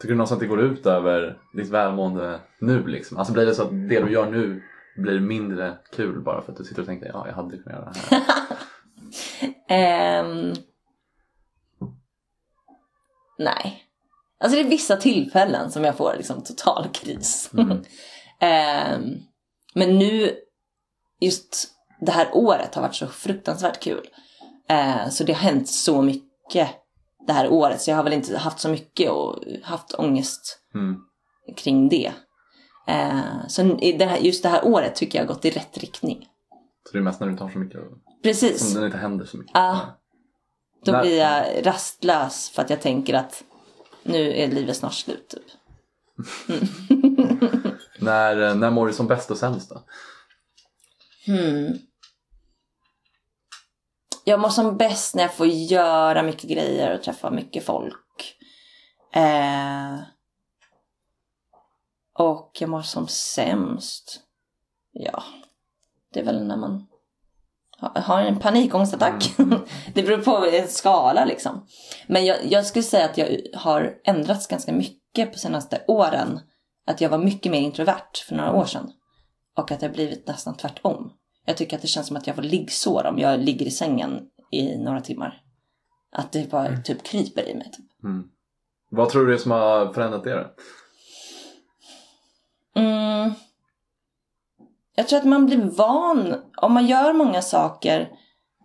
[0.00, 3.16] Tycker du någonsin att det går ut över ditt välmående nu liksom?
[3.16, 4.62] Alltså blir det så att det du gör nu
[4.96, 7.92] blir mindre kul bara för att du sitter och tänker ja, jag hade kunnat göra
[7.92, 8.22] det här.
[9.68, 10.52] Ehm,
[13.38, 13.84] nej.
[14.38, 17.50] Alltså det är vissa tillfällen som jag får liksom total kris.
[18.40, 19.14] Ehm,
[19.74, 20.36] men nu,
[21.20, 21.68] just
[22.00, 24.06] det här året har varit så fruktansvärt kul.
[24.68, 26.68] Eh, så det har hänt så mycket
[27.26, 27.80] det här året.
[27.80, 30.96] Så jag har väl inte haft så mycket och haft ångest Mm.
[31.56, 32.12] kring det.
[32.88, 33.62] Eh, så
[33.98, 36.26] det här, just det här året tycker jag har gått i rätt riktning.
[36.86, 37.80] Så det är mest när du inte har så mycket,
[38.22, 38.72] Precis.
[38.72, 39.50] som det inte händer så mycket.
[39.54, 39.80] Ja.
[40.84, 43.44] Då När- blir jag rastlös för att jag tänker att
[44.02, 45.28] nu är livet snart slut.
[45.28, 45.42] Typ.
[48.00, 49.82] När, när mår du som bäst och sämst då?
[51.26, 51.78] Hmm.
[54.24, 58.36] Jag mår som bäst när jag får göra mycket grejer och träffa mycket folk.
[59.14, 60.00] Eh,
[62.18, 64.20] och jag mår som sämst.
[64.92, 65.22] Ja,
[66.12, 66.86] det är väl när man
[67.80, 69.32] ha- har en panikångestattack.
[69.94, 71.66] det beror på en skala liksom.
[72.06, 76.40] Men jag, jag skulle säga att jag har ändrats ganska mycket på senaste åren.
[76.90, 78.92] Att jag var mycket mer introvert för några år sedan.
[79.56, 81.12] Och att det har blivit nästan tvärtom.
[81.44, 84.20] Jag tycker att det känns som att jag får liggsår om jag ligger i sängen
[84.50, 85.42] i några timmar.
[86.12, 87.70] Att det bara typ kryper i mig.
[87.72, 88.04] Typ.
[88.04, 88.28] Mm.
[88.90, 90.46] Vad tror du är som har förändrat det då?
[92.80, 93.32] Mm.
[94.94, 96.34] Jag tror att man blir van.
[96.56, 98.00] Om man gör många saker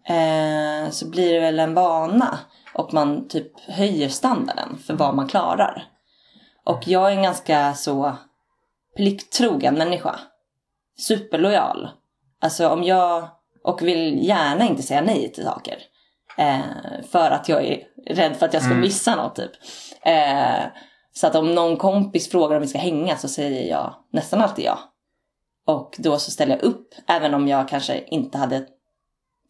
[0.09, 2.39] eh, så blir det väl en vana.
[2.73, 5.94] Och man typ höjer standarden för vad man klarar.
[6.65, 8.17] Och jag är en ganska så
[8.95, 10.19] plikttrogen människa.
[10.97, 11.89] Superlojal.
[12.41, 13.27] Alltså om jag,
[13.63, 15.77] och vill gärna inte säga nej till saker.
[16.37, 19.51] Eh, för att jag är rädd för att jag ska missa något typ.
[20.01, 20.63] Eh,
[21.13, 24.65] så att om någon kompis frågar om vi ska hänga så säger jag nästan alltid
[24.65, 24.79] ja.
[25.67, 28.65] Och då så ställer jag upp även om jag kanske inte hade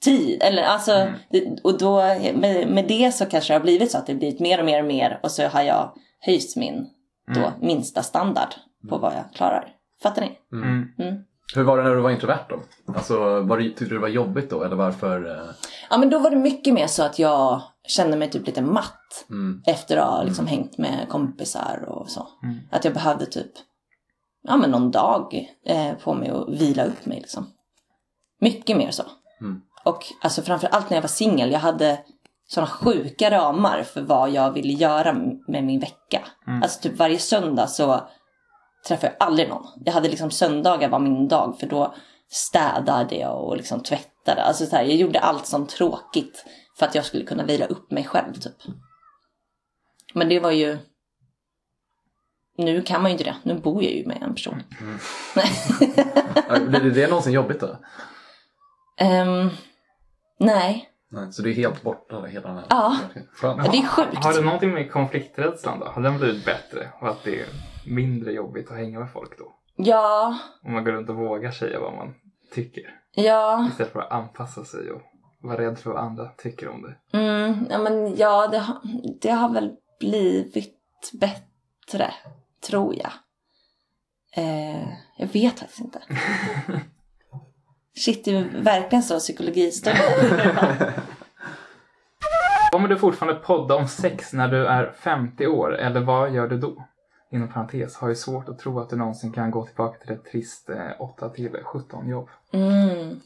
[0.03, 0.43] tid.
[0.43, 2.01] Eller alltså, det, och då
[2.33, 4.79] med, med det så kanske det har blivit så att det blivit mer och mer
[4.79, 6.89] och mer och så har jag höjt min
[7.27, 8.53] då, minsta standard
[8.89, 9.67] på vad jag klarar.
[10.03, 10.37] Fattar ni?
[10.53, 10.87] Mm.
[10.99, 11.23] Mm.
[11.55, 12.59] Hur var det när du var introvert då?
[12.93, 15.25] Alltså, var det, tyckte du det var jobbigt då eller varför?
[15.25, 15.49] eh,
[15.89, 19.25] Ja men då var det mycket mer så att jag kände mig typ lite matt.
[19.29, 19.61] Mm.
[19.65, 22.27] Efter att ha liksom hängt med kompisar och så.
[22.43, 22.59] Mm.
[22.71, 23.51] Att jag behövde typ
[24.41, 27.17] ja, men någon dag eh, på mig att vila upp mig.
[27.19, 27.47] Liksom.
[28.41, 29.03] Mycket mer så.
[29.41, 29.61] Mm.
[29.83, 31.51] Och alltså, framför allt när jag var singel.
[31.51, 31.99] Jag hade
[32.47, 35.13] sådana sjuka ramar för vad jag ville göra
[35.47, 36.27] med min vecka.
[36.63, 38.09] Alltså typ varje söndag så
[38.87, 39.65] träffade jag aldrig någon.
[39.85, 41.95] Jag hade liksom söndagar var min dag för då
[42.29, 44.43] städade jag och liksom tvättade.
[44.43, 46.45] Alltså så här, jag gjorde allt som tråkigt
[46.79, 48.57] för att jag skulle kunna vila upp mig själv typ.
[50.13, 50.77] Men det var ju...
[52.57, 53.35] Nu kan man ju inte det.
[53.43, 54.63] Nu bor jag ju med en person.
[56.49, 57.77] Ja, Blir det, någonsin jobbigt då?
[58.97, 59.49] Ehm,
[60.39, 60.89] nej.
[61.09, 62.65] Nej, så det är helt borta hela den här...
[62.69, 62.97] Ja.
[63.33, 63.71] Skönt.
[63.71, 64.23] Det är sjukt.
[64.25, 65.85] Har det någonting med konflikträdslan då?
[65.85, 66.89] Har den blivit bättre?
[67.01, 67.47] Och att det är
[67.87, 69.55] mindre jobbigt att hänga med folk då?
[69.77, 72.13] Ja, Om man går runt och vågar säga vad man
[72.53, 72.83] tycker.
[73.15, 73.67] ja.
[73.71, 75.01] Istället för att anpassa sig och
[75.41, 77.17] vara rädd för vad andra tycker om det.
[77.17, 78.81] Mm, ja, men ja, det, har-
[79.21, 80.75] det har väl blivit
[81.13, 82.13] bättre,
[82.67, 83.11] tror jag.
[84.37, 84.87] Eh,
[85.17, 86.01] jag vet faktiskt inte.
[87.97, 89.97] Shit, det är verkligen så psykologistund.
[92.71, 96.57] Kommer du fortfarande podda om sex när du är 50 år eller vad gör du
[96.57, 96.85] då?
[97.31, 100.25] Inom parentes, har ju svårt att tro att du någonsin kan gå tillbaka till ett
[100.25, 102.29] trist eh, 8 till 17 jobb.
[102.53, 103.21] Mm.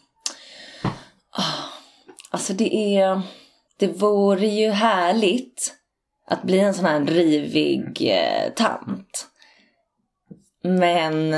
[1.32, 1.70] Ah,
[2.30, 3.22] Alltså det är...
[3.78, 5.76] Det vore ju härligt
[6.28, 9.28] att bli en sån här rivig eh, tant.
[10.64, 11.36] Men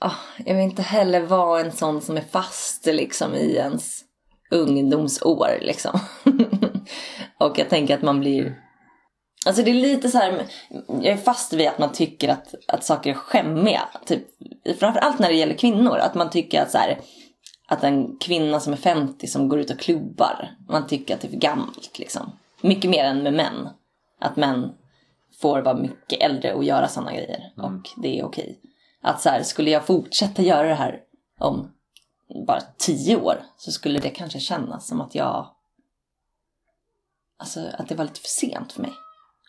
[0.00, 4.04] ah, jag vill inte heller vara en sån som är fast liksom i ens
[4.50, 6.00] ungdomsår liksom.
[7.38, 8.56] Och jag tänker att man blir...
[9.46, 10.46] Alltså det är lite så här,
[10.86, 13.88] jag är fast vid att man tycker att, att saker är skämmiga.
[14.06, 14.22] Typ,
[14.78, 15.96] framförallt när det gäller kvinnor.
[15.98, 16.98] Att man tycker att så här,
[17.68, 21.28] att en kvinna som är 50 som går ut och klubbar, man tycker att det
[21.28, 22.32] är för gammalt liksom.
[22.60, 23.68] Mycket mer än med män.
[24.20, 24.72] Att män
[25.40, 27.52] får vara mycket äldre och göra sådana grejer.
[27.56, 28.58] Och det är okej.
[29.02, 31.00] Att så här, skulle jag fortsätta göra det här
[31.38, 31.72] om
[32.46, 35.54] bara tio år så skulle det kanske kännas som att jag...
[37.38, 38.92] Alltså att det var lite för sent för mig.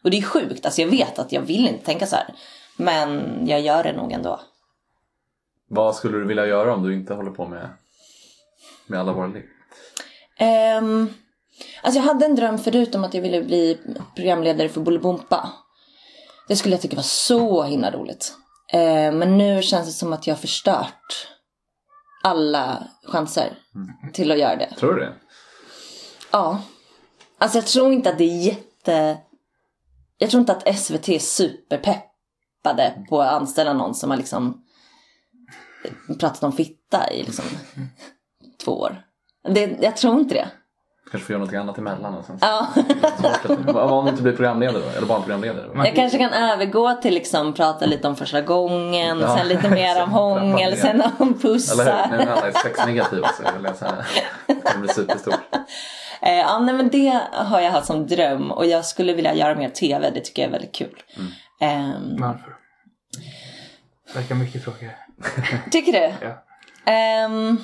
[0.04, 2.36] Och det är sjukt, alltså jag vet att jag vill inte tänka så här.
[2.78, 4.40] Men jag gör det nog ändå.
[5.68, 7.70] Vad skulle du vilja göra om du inte håller på med,
[8.88, 9.44] med alla våra liv?
[10.80, 11.14] Um,
[11.84, 13.78] alltså jag hade en dröm förut om att jag ville bli
[14.16, 15.50] programledare för Bolibompa.
[16.48, 18.38] Det skulle jag tycka var så himla roligt.
[18.74, 21.28] Eh, men nu känns det som att jag har förstört
[22.24, 23.58] alla chanser
[24.14, 24.76] till att göra det.
[24.78, 25.14] Tror du det?
[26.32, 26.62] Ja.
[27.38, 29.18] Alltså jag tror inte att det är jätte...
[30.18, 34.66] Jag tror inte att SVT är superpeppade på att anställa någon som har liksom
[36.20, 37.46] pratat om fitta i liksom
[38.66, 39.04] två år.
[39.44, 40.52] Det, jag tror inte det.
[41.12, 42.68] Kanske får göra något annat emellan och sen Ja.
[43.74, 44.90] Vad om du inte blir programledare då?
[44.98, 45.68] Eller barnprogramledare?
[45.68, 45.86] Då?
[45.86, 49.38] Jag kanske kan övergå till liksom prata lite om första gången, Ja.
[49.38, 51.34] sen lite mer om hångel, sen om Eller hur?
[51.54, 52.08] pussar.
[52.12, 54.06] Nu när alla är sexnegativa så jag säga
[54.48, 55.36] det blir superstort.
[56.24, 59.56] Eh, ja, nej, men det har jag haft som dröm och jag skulle vilja göra
[59.56, 61.04] mer tv, det tycker jag är väldigt kul.
[61.62, 62.56] Ehm, Varför?
[64.16, 64.92] Verkar mycket frågor.
[65.72, 66.14] tycker du?
[66.26, 66.44] Ja.
[66.92, 67.58] Ehm,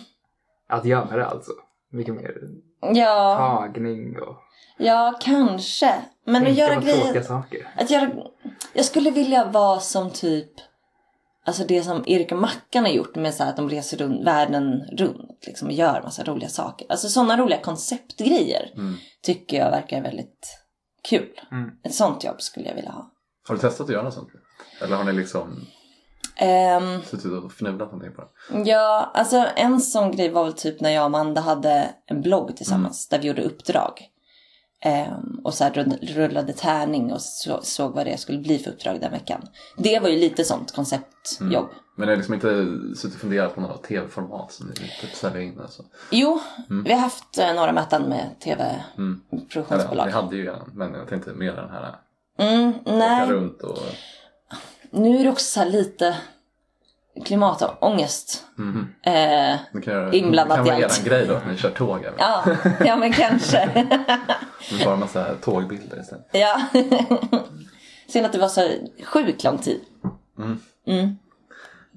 [0.70, 1.52] Att göra det alltså.
[1.91, 2.32] Mycket mer
[2.82, 4.36] ja, tagning och
[4.78, 5.93] ja, kanske.
[6.25, 7.21] Men att göra grejer...
[7.21, 7.67] saker.
[7.75, 8.11] Att göra,
[8.73, 10.51] jag skulle vilja vara som typ
[11.47, 14.25] Alltså det som Erik och Mackan har gjort med så här att de reser runt,
[14.25, 16.88] världen runt liksom, och gör massa roliga saker.
[16.89, 18.71] Alltså sådana roliga konceptgrejer
[19.21, 20.59] tycker jag verkar väldigt
[21.09, 21.39] kul.
[21.51, 21.69] Mm.
[21.84, 23.11] Ett sånt jobb skulle jag vilja ha.
[23.47, 24.30] Har du testat att göra något sånt?
[24.82, 25.67] Eller har ni liksom
[26.40, 28.70] Ehm, suttit och fnulat någonting på det?
[28.70, 32.58] ja, alltså en sån grej var väl typ när jag och Amanda hade en blogg
[32.58, 34.02] tillsammans där vi gjorde uppdrag.
[34.82, 38.72] Ehm, och så här rull- rullade tärning och så, såg vad det skulle bli för
[38.72, 39.42] uppdrag den veckan.
[39.78, 41.70] Det var ju lite sånt konceptjobb.
[41.96, 42.48] Men ni har liksom inte
[42.98, 45.60] suttit och funderat på något tv-format som ni typ sälja in?
[45.60, 45.84] Alltså.
[46.12, 46.40] Jo,
[46.86, 48.74] vi har haft eh, några möten med Eller, ja,
[49.32, 50.06] tv-produktionsbolag.
[50.06, 51.96] ni hade ju redan, men jag tänkte mer den här
[52.40, 53.78] Mm, åka nej, runt och...
[54.92, 56.18] nu är det också så här lite
[57.26, 58.46] klimatångest.
[58.56, 58.94] Mhm.
[59.04, 60.98] Eh, kan, Inblandat det kan vara i allt.
[60.98, 62.00] eran grej då, att ni kör tåg.
[62.00, 62.16] Eller?
[62.18, 62.44] ja,
[62.86, 63.72] ja, men kanske.
[64.70, 66.26] Det är bara en massa tågbilder istället.
[66.32, 66.62] ja.
[68.08, 68.70] Synd att det var så
[69.04, 69.82] sjukt lång tid.
[70.86, 71.18] Mm.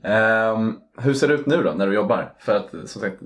[0.05, 2.34] Ehm, hur ser det ut nu då när du jobbar?
[2.38, 3.16] För att som sagt,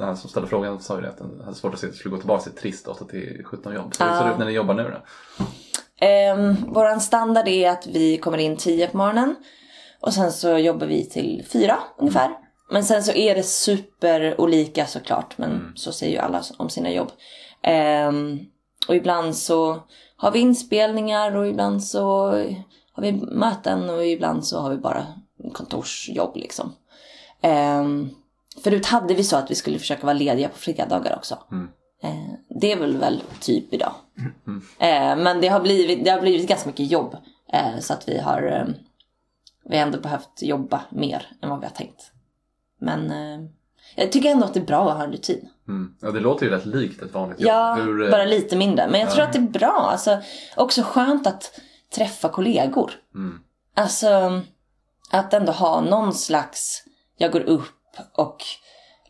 [0.00, 1.98] han som ställde frågan sa ju det att han hade svårt att se att det
[1.98, 3.94] skulle gå tillbaka till ett trist 8 till 17 jobb.
[3.94, 5.44] Så hur ser det ut när ni jobbar nu då?
[6.00, 9.36] Eh, våran standard är att vi kommer in 10 på morgonen.
[10.00, 12.30] Och sen så jobbar vi till 4 ungefär.
[12.70, 15.38] Men sen så är det super olika såklart.
[15.38, 17.12] Men så säger ju alla om sina jobb.
[17.62, 18.40] Ehm,
[18.88, 19.82] och ibland så
[20.16, 22.28] har vi inspelningar och ibland så
[22.92, 25.06] har vi möten och ibland så har vi bara
[25.52, 26.72] kontorsjobb liksom.
[27.40, 28.10] Ehm,
[28.64, 31.38] förut hade vi så att vi skulle försöka vara lediga på fredagar också.
[32.02, 33.92] Eh, det är väl väl typ idag.
[34.78, 37.16] Eh, men det har, blivit, det har blivit ganska mycket jobb.
[37.52, 38.74] Eh, så att vi har, eh,
[39.64, 42.12] vi har ändå behövt jobba mer än vad vi har tänkt.
[42.80, 43.48] Men eh,
[43.96, 45.48] jag tycker ändå att det är bra att ha en rutin.
[45.68, 45.94] Mm.
[46.00, 47.48] Ja, det låter ju rätt likt ett vanligt jobb.
[47.48, 48.88] Ja, Hur, eh, bara lite mindre.
[48.90, 49.88] Men jag tror att det är bra.
[49.92, 50.18] Alltså,
[50.56, 51.60] också skönt att
[51.94, 52.92] träffa kollegor.
[53.14, 53.40] Mm.
[53.74, 54.42] Alltså
[55.10, 56.84] att ändå ha någon slags,
[57.16, 58.44] jag går upp och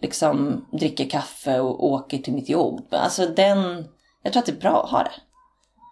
[0.01, 2.87] liksom dricker kaffe och åker till mitt jobb.
[2.91, 3.89] Alltså den,
[4.27, 5.13] jag tror att det är bra att ha det.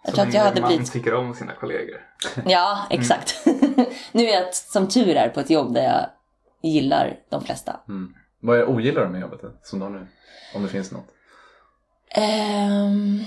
[0.03, 2.01] Jag Så tror att jag hade man blivit tycker om sina kollegor.
[2.45, 3.41] Ja, exakt.
[4.11, 6.09] nu är jag som tur är på ett jobb där jag
[6.71, 7.79] gillar de flesta.
[7.87, 8.13] Mm.
[8.39, 10.07] Vad är ogillar du med jobbet som du har nu?
[10.55, 11.07] Om det finns något.
[12.11, 13.23] Ehm,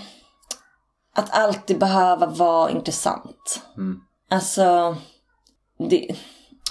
[1.14, 3.62] att alltid behöva vara intressant.
[3.76, 4.00] Mm.
[4.30, 4.96] Alltså,
[5.78, 6.16] det,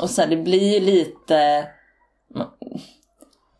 [0.01, 1.67] och så här, det blir ju lite...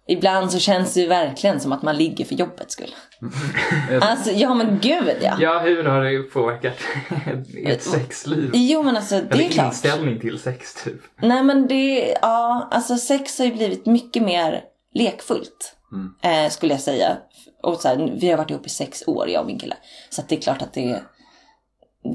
[0.07, 2.95] Ibland så känns det ju verkligen som att man ligger för jobbets skull.
[4.01, 5.38] Alltså, ja men gud ja.
[5.39, 6.74] Ja, hur har det påverkat
[7.65, 8.51] ert sexliv?
[8.53, 9.65] Jo men alltså det är Eller klart.
[9.65, 11.01] inställning till sex typ.
[11.22, 14.61] Nej men det, ja, alltså sex har ju blivit mycket mer
[14.93, 15.76] lekfullt.
[16.22, 17.18] Eh, skulle jag säga.
[17.63, 19.76] Och så här, vi har varit ihop i sex år, jag och min kille.
[20.09, 21.01] Så det är klart att det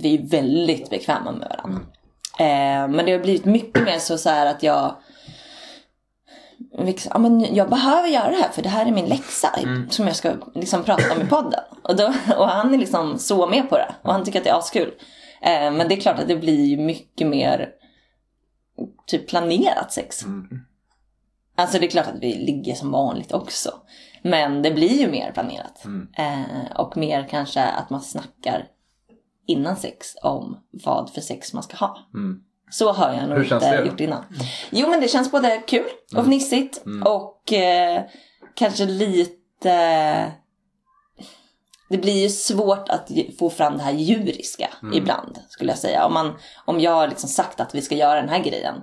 [0.02, 1.80] vi är väldigt bekväma med varandra.
[2.38, 4.96] Eh, men det har blivit mycket mer så, så här att jag
[7.10, 9.48] ja, men jag behöver göra det här för det här är min läxa
[9.90, 11.60] som jag ska liksom prata om i podden.
[11.82, 14.50] Och, då, och han är liksom så med på det och han tycker att det
[14.50, 14.94] är askul.
[15.42, 17.68] Eh, men det är klart att det blir ju mycket mer
[19.06, 20.24] typ planerat sex.
[21.56, 23.70] Alltså det är klart att vi ligger som vanligt också.
[24.22, 25.84] Men det blir ju mer planerat.
[26.16, 28.68] Eh, och mer kanske att man snackar
[29.46, 31.98] innan sex om vad för sex man ska ha.
[32.14, 32.42] Mm.
[32.72, 34.24] Så har jag nog inte gjort innan.
[34.70, 38.02] Jo men det känns både kul och fnissigt och eh,
[38.54, 40.32] kanske lite...
[41.88, 46.06] Det blir ju svårt att få fram det här djuriska ibland skulle jag säga.
[46.06, 48.74] Om, man, om jag har liksom sagt att vi ska göra den här grejen.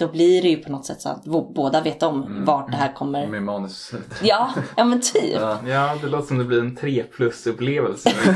[0.00, 1.24] Då blir det ju på något sätt så att
[1.54, 3.26] båda vet om vart det här kommer.
[3.26, 3.92] Med manus.
[4.22, 5.34] Ja, ja men typ.
[5.34, 5.58] Ja.
[5.68, 8.34] Ja, det låter som det blir en 3 plus upplevelse en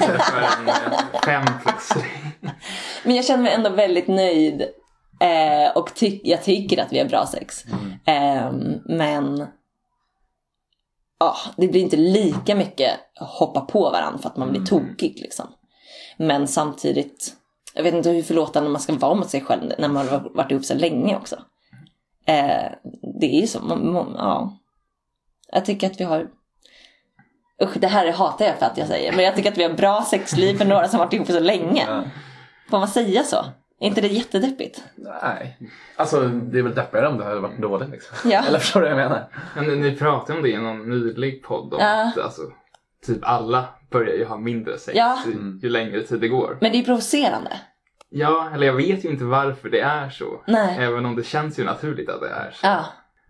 [1.25, 2.05] 5 plus.
[3.05, 4.63] Men jag känner mig ändå väldigt nöjd.
[5.21, 7.65] Eh, och ty- jag tycker att vi har bra sex.
[8.07, 8.53] Eh,
[8.85, 9.47] men
[11.21, 12.91] ja, det blir inte lika mycket
[13.21, 15.47] hoppa på varandra för att man blir tokig liksom.
[16.17, 17.33] Men samtidigt,
[17.75, 20.51] jag vet inte hur förlåtande man ska vara mot sig själv när man har varit
[20.51, 21.37] ihop så länge också.
[22.27, 22.73] Eh,
[23.21, 24.59] det är ju så, man, man, ja.
[25.53, 26.29] Jag tycker att vi har
[27.63, 29.13] Usch, det här hatar jag för att jag säger.
[29.13, 31.85] Men jag tycker att vi har bra sexliv för några som varit ihop så länge.
[31.89, 32.05] Ja.
[32.71, 33.37] Får man säga så?
[33.81, 34.85] Är inte det jättedeppigt?
[34.97, 35.59] Nej.
[35.97, 38.31] Alltså det är väl deppigare om det hade varit dåligt liksom.
[38.31, 38.45] Ja.
[38.49, 39.29] Eller förstår du vad jag menar?
[39.57, 42.09] Men ni, pratade om det i någon nylig podd om Ja.
[42.09, 42.43] att alltså,
[43.07, 45.19] typ alla börjar ju ha mindre sex Ja.
[45.27, 46.59] ju, ju längre tid det går.
[46.61, 47.61] Men det är provocerande.
[48.17, 50.43] Ja, eller jag vet ju inte varför det är så.
[50.47, 50.77] Nej.
[50.79, 52.67] Även om det känns ju naturligt att det är så.
[52.67, 52.85] Ja.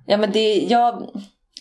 [0.06, 1.10] Ja men det, jag,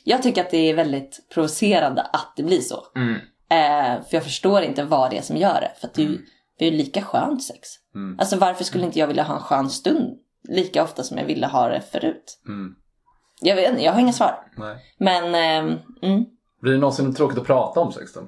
[0.03, 2.83] jag tycker att det är väldigt provocerande att det blir så.
[2.95, 3.13] Mm.
[3.49, 5.71] Eh, för jag förstår inte vad det är som gör det.
[5.79, 6.17] För att det är ju,
[6.59, 7.69] det är ju lika skönt sex.
[7.95, 8.19] Mm.
[8.19, 10.17] Alltså varför skulle inte jag vilja ha en skön stund
[10.49, 12.41] lika ofta som jag ville ha det förut?
[12.47, 12.75] Mm.
[13.41, 14.35] Jag vet inte, jag har inga svar.
[14.57, 14.77] Nej.
[14.97, 15.35] Men,
[16.01, 16.25] mm.
[16.61, 18.19] Blir det någonsin tråkigt att prata om sex då?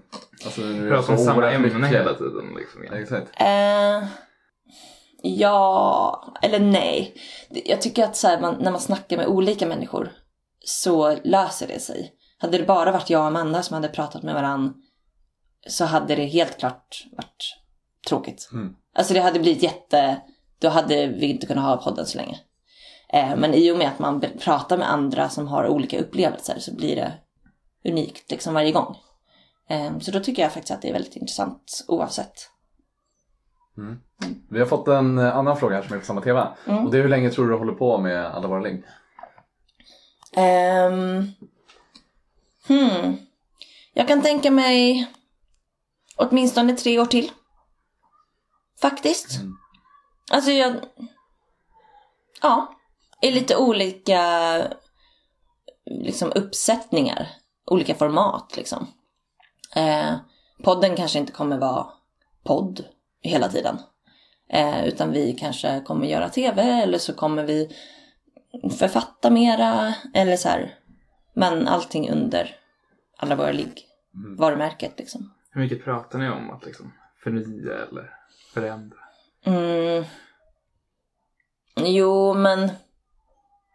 [0.45, 2.55] Alltså, Pratar om så samma ämne hela tiden.
[2.57, 2.97] Liksom, ja.
[2.97, 3.41] Exakt.
[3.41, 4.07] Eh,
[5.21, 7.15] ja, eller nej.
[7.49, 10.11] Jag tycker att så här, man, när man snackar med olika människor
[10.65, 12.13] så löser det sig.
[12.37, 14.73] Hade det bara varit jag och Amanda som hade pratat med varann
[15.67, 17.57] så hade det helt klart varit
[18.07, 18.49] tråkigt.
[18.51, 18.75] Mm.
[18.95, 20.21] Alltså det hade blivit jätte...
[20.59, 22.39] Då hade vi inte kunnat ha podden så länge.
[23.13, 26.75] Eh, men i och med att man pratar med andra som har olika upplevelser så
[26.75, 27.13] blir det
[27.89, 28.95] unikt liksom varje gång.
[29.69, 32.49] Eh, så då tycker jag faktiskt att det är väldigt intressant oavsett.
[34.49, 36.55] Vi har fått en eh, annan fråga här som är på samma tema.
[36.65, 36.85] Mm.
[36.85, 38.83] Och det är hur länge tror du du håller på med alla våra ligg?
[40.37, 41.31] Um,
[42.67, 43.17] hmm.
[43.93, 45.07] Jag kan tänka mig
[46.15, 47.31] åtminstone tre år till.
[48.81, 49.39] Faktiskt.
[49.39, 49.57] Mm.
[50.31, 50.75] Alltså jag...
[52.41, 52.75] Ja.
[53.21, 54.21] I lite olika
[55.85, 57.27] liksom uppsättningar.
[57.65, 58.87] Olika format liksom.
[59.75, 60.15] Eh,
[60.63, 61.87] podden kanske inte kommer vara
[62.43, 62.85] podd
[63.29, 63.77] hela tiden.
[64.49, 67.75] Eh, utan vi kanske kommer göra tv eller så kommer vi
[68.79, 70.75] författa mera eller så här.
[71.33, 72.55] Men allting under
[73.17, 73.85] alla våra ligg.
[74.37, 75.33] Varumärket liksom.
[75.51, 78.09] Hur mycket pratar ni om att liksom, förnya eller
[78.53, 78.97] förändra?
[79.45, 80.03] Mm.
[81.77, 82.69] Jo, men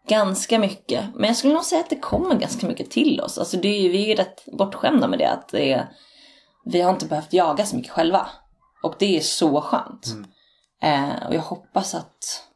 [0.09, 1.05] ganska mycket.
[1.15, 3.39] Men jag skulle nog säga att det kommer ganska mycket till oss.
[3.39, 5.31] Alltså det är ju, vi är ju rätt bortskämda med det.
[5.31, 5.89] Att det är,
[6.65, 8.27] vi har inte behövt jaga så mycket själva.
[8.83, 10.07] Och det är så skönt.
[10.83, 12.49] Eh, och jag hoppas att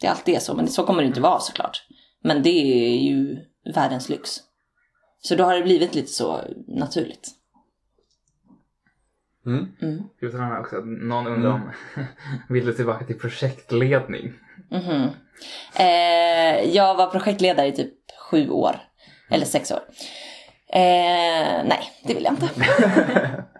[0.00, 0.54] det alltid är så.
[0.54, 1.86] Men så kommer det inte vara såklart.
[2.22, 3.38] Men det är ju
[3.74, 4.30] världens lyx.
[5.22, 7.28] Så då har det blivit lite så naturligt.
[9.46, 9.68] Mm.
[10.16, 11.72] Ska vi ta med också att någon undrar om,
[12.48, 14.32] vill du tillbaka till projektledning?
[14.70, 15.08] Mhm.
[15.76, 17.94] Eh, jag var projektledare i typ
[18.30, 18.76] sju år.
[19.30, 19.80] Eller sex år.
[20.72, 22.48] Eh, nej, det vill jag inte.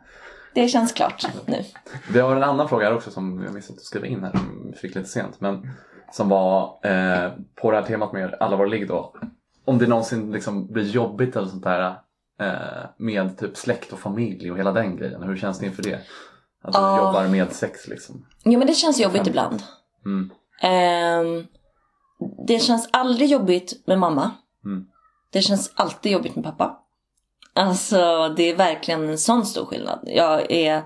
[0.55, 1.65] det känns klart nu.
[2.13, 4.71] Vi har en annan fråga här också som jag missade att skriva in här som
[4.73, 5.41] vi fick lite sent.
[5.41, 5.71] Men
[6.13, 9.15] som var eh, på det här temat med alla våra ligg då.
[9.65, 11.97] Om det någonsin liksom blir jobbigt eller sånt där
[12.41, 15.23] eh, med typ släkt och familj och hela den grejen.
[15.23, 15.95] Hur känns det inför det?
[16.63, 16.99] Att du Ja.
[17.07, 18.27] jobbar med sex liksom.
[18.45, 19.63] Jo men det känns jobbigt ibland.
[20.05, 20.31] Mm.
[20.63, 21.47] Ehm,
[22.47, 24.31] det känns aldrig jobbigt med mamma.
[24.65, 24.87] Mm.
[25.33, 26.79] Det känns alltid jobbigt med pappa.
[27.55, 30.01] Alltså det är verkligen en sån stor skillnad.
[30.07, 30.83] Jag är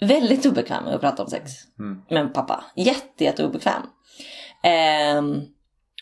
[0.00, 2.02] väldigt obekväm med att prata om sex Mm.
[2.10, 2.64] med pappa.
[2.76, 3.82] Jätte, jätte obekväm.
[4.62, 5.42] Ehm,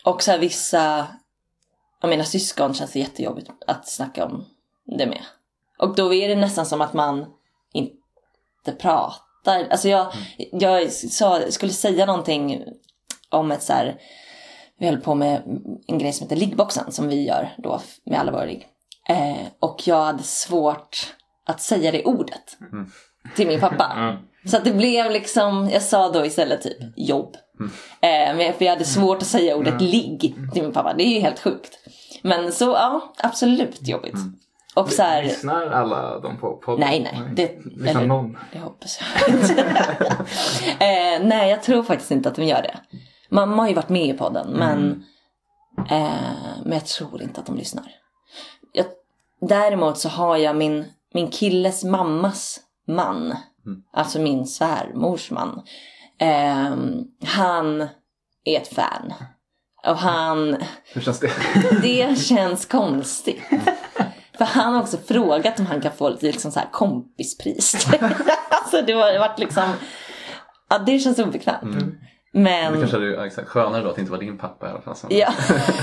[0.05, 1.07] och så här vissa
[2.03, 4.45] av mina syskon känns det jättejobbigt att snacka om
[4.99, 5.23] det med.
[5.79, 7.27] Och då är det nästan som att man
[7.73, 9.69] inte pratar.
[9.71, 10.13] Alltså jag,
[10.53, 12.65] jag sa, skulle säga någonting
[13.29, 13.99] om ett så här,
[14.79, 15.43] vi höll på med
[15.87, 18.67] en grej som heter liggboxen som vi gör då med alla våra ligg.
[19.09, 21.15] Eh, och jag hade svårt
[21.47, 22.57] att säga det ordet
[23.37, 24.17] till min pappa.
[24.47, 27.37] Så att det blev liksom, jag sa då istället typ jobb.
[28.01, 30.21] Eh, men för jag hade svårt att säga ordet ligg
[30.53, 30.95] till min pappa.
[30.95, 31.79] Det är ju helt sjukt.
[32.23, 34.15] Men så ja, absolut jobbigt.
[34.75, 36.81] Och så här, Lyssnar alla de på podden?
[36.89, 37.31] Nej, nej.
[37.37, 38.39] Det- Lyssnar eller- någon?
[38.53, 39.61] Det hoppas jag inte.
[40.85, 42.77] eh, nej, jag tror faktiskt inte att de gör det.
[43.31, 45.05] Mamma har ju varit med i podden, men,
[45.91, 46.11] eh,
[46.65, 47.85] men jag tror inte att de lyssnar.
[49.49, 50.85] Däremot så har jag min,
[51.15, 53.37] min killes mammas man,
[53.93, 55.63] alltså min svärmors man.
[56.21, 56.75] Eh,
[57.27, 57.81] han
[58.45, 59.15] är ett fan.
[59.87, 60.57] Och han,
[60.95, 61.31] Hur känns det?
[61.83, 63.43] det känns konstigt.
[64.39, 67.87] För han har också frågat om han kan få lite liksom så här kompispris.
[68.49, 69.65] alltså det har varit liksom,
[70.71, 71.63] ja det känns obekvämt.
[71.63, 71.95] Mm.
[72.33, 74.71] Men, Det kanske är ja, exakt, skönare då att det inte var din pappa i
[74.71, 74.97] alla fall.
[75.09, 75.33] ja.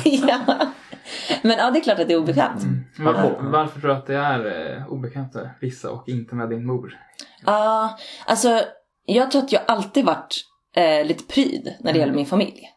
[1.42, 2.64] Men ja det är klart att det är obekvämt.
[3.00, 6.66] Var, varför tror du att det är eh, obekant för vissa och inte med din
[6.66, 7.00] mor?
[7.46, 8.62] Ja, alltså
[9.06, 10.46] jag tror att jag alltid varit
[10.76, 12.70] eh, lite pryd när det gäller min familj.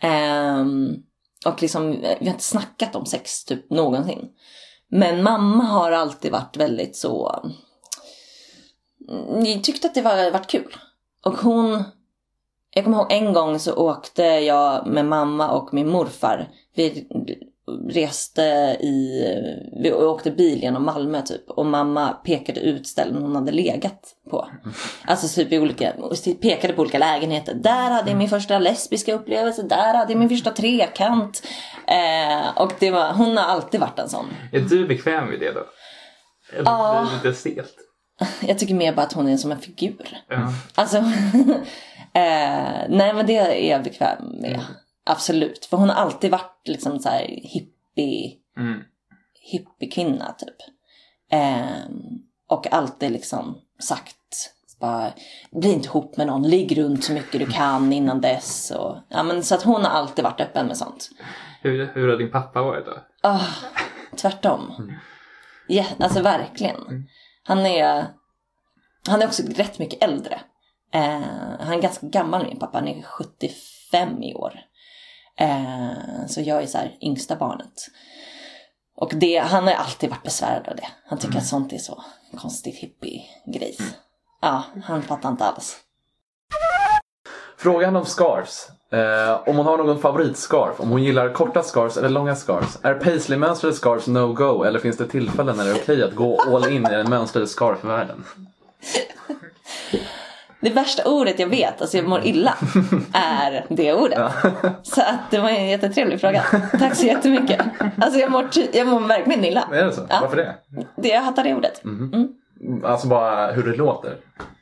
[0.00, 0.96] Ehm,
[1.46, 4.28] och liksom, vi har inte snackat om sex typ någonsin.
[4.88, 7.44] Men mamma har alltid varit väldigt så...
[9.28, 10.76] Ni tyckte att det var varit kul.
[11.24, 11.84] Och hon...
[12.74, 16.48] Jag kommer ihåg en gång så åkte jag med mamma och min morfar.
[16.74, 17.08] Vi
[17.88, 18.42] reste
[18.80, 19.24] i...
[19.82, 21.50] Vi åkte bil genom Malmö typ.
[21.50, 24.00] Och mamma pekade ut ställen hon hade legat
[24.30, 24.48] på.
[25.04, 25.92] Alltså typ i olika...
[26.42, 27.54] Pekade på olika lägenheter.
[27.54, 29.62] Där hade jag min första lesbiska upplevelse.
[29.62, 31.42] Där hade jag min första trekant.
[31.86, 34.26] Eh, och det var, hon har alltid varit en sån.
[34.52, 35.60] Är du bekväm med det då?
[36.52, 37.08] Eller Ja.
[37.22, 37.74] det lite stelt?
[38.40, 40.18] Jag tycker mer bara att hon är som en figur.
[40.28, 40.52] Ja.
[40.74, 40.96] Alltså,
[42.12, 44.60] eh, nej men det är jag bekväm med.
[45.10, 45.64] Absolut.
[45.64, 48.80] För hon har alltid varit liksom så här hippie, Mm.
[49.40, 50.56] hippiekvinna typ.
[51.32, 51.84] Eh,
[52.48, 54.16] och alltid liksom sagt
[54.80, 55.12] bara,
[55.50, 58.70] bli inte ihop med någon, ligg runt så mycket du kan innan dess.
[58.70, 61.10] Och, ja, men, så att hon har alltid varit öppen med sånt.
[61.62, 62.98] Hur, hur har din pappa varit då?
[63.22, 63.46] Ah,
[64.16, 64.92] tvärtom.
[65.68, 67.08] Ja, alltså verkligen.
[67.42, 68.06] Han är,
[69.08, 70.40] han är också rätt mycket äldre.
[70.92, 71.20] Eh,
[71.60, 74.60] han är ganska gammal min pappa, han är 75 i år.
[75.40, 77.86] Eh, så jag är så här yngsta barnet.
[78.96, 80.88] Och det, han har alltid varit besvärad av det.
[81.06, 82.04] Han tycker att sånt är så
[82.36, 83.94] konstigt hippie-grejs.
[84.42, 85.76] Ja, han fattar inte alls.
[87.56, 88.68] Frågan om scarves.
[88.92, 92.78] Eh, om hon har någon favoritscarf, om hon gillar korta scarves eller långa scarves.
[92.82, 96.72] Är paisley-mönstrade scarves no-go eller finns det tillfällen när det är okej att gå all
[96.72, 98.24] in i den mönstrade scarf-världen?
[100.62, 102.54] Det värsta ordet jag vet, alltså jag mår illa,
[103.12, 104.32] är det ordet.
[104.82, 106.42] Så att det var en jättetrevlig fråga.
[106.78, 107.60] Tack så jättemycket.
[108.00, 109.68] Alltså jag mår, jag mår verkligen illa.
[109.72, 110.06] Är det så?
[110.10, 110.18] Ja.
[110.22, 110.54] Varför det?
[110.96, 111.82] Det, jag hattar det ordet.
[112.84, 114.16] Alltså bara hur det låter?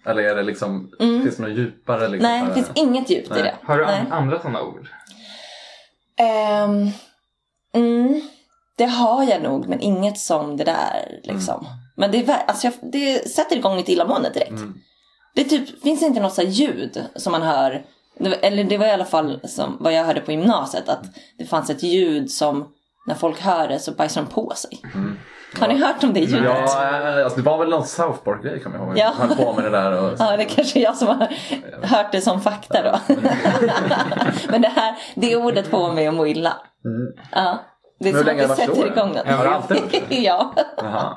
[0.07, 2.09] Eller är det liksom, finns det något djupare?
[2.09, 2.41] Liksom, Mm.
[2.41, 3.43] Nej, det finns inget djupt i Nej.
[3.43, 3.55] det.
[3.63, 3.99] Har du Nej.
[4.01, 4.89] an- andra sådana ord?
[6.17, 6.91] Ehm,
[7.75, 8.21] mm,
[8.77, 11.67] det har jag nog, men inget som det där liksom.
[11.97, 14.53] Men det, är, alltså jag, det sätter igång ett illamående direkt.
[15.39, 17.83] Det typ, finns inte något så ljud som man hör.
[18.19, 20.89] Det Eller det var i alla fall som, vad jag hörde på gymnasiet.
[20.89, 21.05] Att
[21.39, 22.69] det fanns ett ljud som
[23.07, 24.81] när folk hör det så bajsar de på sig.
[25.61, 26.45] Har ni hört om det ljudet?
[26.45, 28.99] Ja, alltså det var väl någon South Park-grej kommer jag ihåg.
[28.99, 29.13] Ja.
[29.19, 30.13] Höll på med det där och...
[30.19, 31.29] Ja, det är kanske är jag som har
[31.83, 33.15] hört det som fakta då.
[34.49, 36.57] Men det här, det ordet får mig att må illa.
[37.33, 37.59] Ja.
[38.01, 39.27] Det är som att det det sätter igång något.
[39.27, 40.15] Har det alltid varit så?
[40.15, 40.53] ja.
[40.57, 41.15] Så även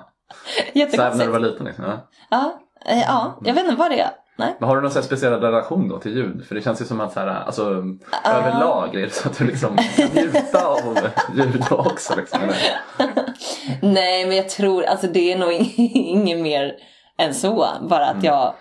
[0.73, 1.29] när du jättekonstigt.
[1.31, 1.85] var liten liksom?
[1.85, 2.07] Ja.
[2.29, 4.09] Ja, ja, jag vet inte vad det är.
[4.35, 4.55] Nej.
[4.59, 6.45] Men har du någon så här speciell relation då till ljud?
[6.47, 7.83] För det känns ju som att så här, alltså,
[8.25, 10.97] överlag är det så att du liksom kan njuta av
[11.35, 12.15] ljud också.
[12.15, 12.39] Liksom?
[13.81, 16.73] Nej, men jag tror, alltså det är nog ing- inget mer
[17.17, 17.67] än så.
[17.89, 18.53] Bara att jag,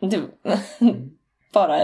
[0.00, 0.20] det,
[1.52, 1.78] bara,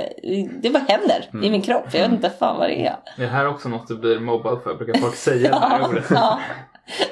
[0.62, 1.84] det bara händer i min kropp.
[1.92, 2.96] Jag vet inte fan vad det är.
[3.16, 4.74] Är det här också något du blir mobbad för?
[4.74, 6.04] Brukar folk säga det här ordet?
[6.10, 6.40] Ja,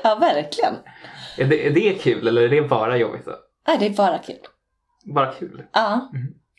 [0.03, 0.75] ja verkligen.
[1.39, 3.25] Är det, är det kul eller är det bara jobbigt?
[3.25, 3.33] Då?
[3.69, 4.37] Nej, det är bara kul.
[5.05, 5.63] Bara kul?
[5.73, 6.11] Ja.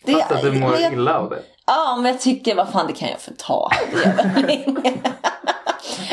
[0.06, 1.42] Det, Fast att du mår jag- illa av det?
[1.68, 3.70] Ja, men jag tycker, vad fan det kan jag få ta.
[3.92, 5.06] Det gör väl inget.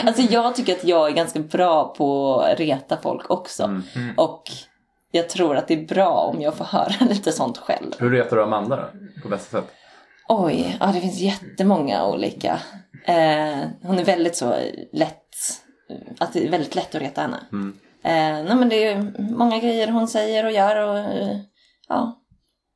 [0.07, 3.81] Alltså jag tycker att jag är ganska bra på att reta folk också.
[4.17, 4.43] Och
[5.11, 7.91] jag tror att det är bra om jag får höra lite sånt själv.
[7.99, 8.89] Hur retar du Amanda då?
[9.23, 9.71] På bästa sätt?
[10.29, 12.59] Oj, ja det finns jättemånga olika.
[13.05, 14.55] Eh, hon är väldigt så
[14.93, 15.29] lätt,
[16.19, 17.39] att det är väldigt lätt att reta henne.
[18.05, 21.37] Eh, nej men det är många grejer hon säger och gör och eh,
[21.89, 22.19] ja.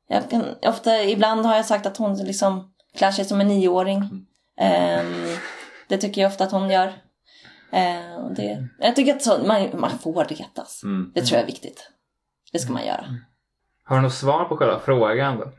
[0.07, 4.25] Jag kan, ofta, ibland har jag sagt att hon liksom klär sig som en nioåring.
[4.59, 5.03] Eh,
[5.87, 6.93] det tycker jag ofta att hon gör.
[8.17, 10.83] Och det, jag tycker att så, man, man får retas.
[10.83, 11.11] Mm.
[11.15, 11.89] Det tror jag är viktigt.
[12.51, 13.05] Det ska man göra.
[13.85, 15.43] Har du något svar på själva frågan då?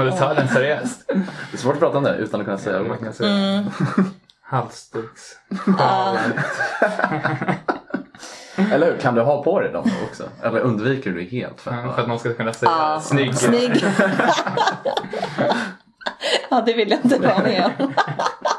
[0.00, 1.04] Om du tar den seriöst?
[1.08, 1.14] Det
[1.52, 3.04] är svårt att prata om det utan att kunna säga Man det.
[3.04, 3.64] kan säga
[4.42, 5.36] halsduks.
[8.72, 8.98] Eller hur?
[8.98, 10.28] Kan du ha på dig dem också?
[10.42, 11.60] Eller undviker du det helt?
[11.60, 13.34] För att, Ja, för att någon ska kunna säga Ja, snygg.
[13.34, 13.84] snygg.
[16.50, 17.92] ja, det vill jag inte vara med om.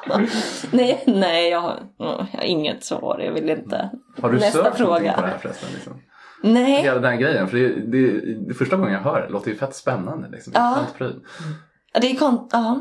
[0.72, 3.20] nej, nej jag, har, jag har inget svar.
[3.26, 3.90] Jag vill inte.
[4.22, 5.14] har du Nästa sökt fråga.
[5.14, 5.70] på det här förresten?
[5.74, 5.94] Liksom?
[6.44, 6.82] Nej.
[6.82, 7.48] Hela den grejen.
[7.48, 10.30] För det, det, det första gången jag hör det låter ju fett spännande.
[10.30, 10.54] Liksom.
[10.56, 10.78] Ja.
[10.98, 11.20] Pryl.
[11.94, 12.80] Ja, Det är kon- ja.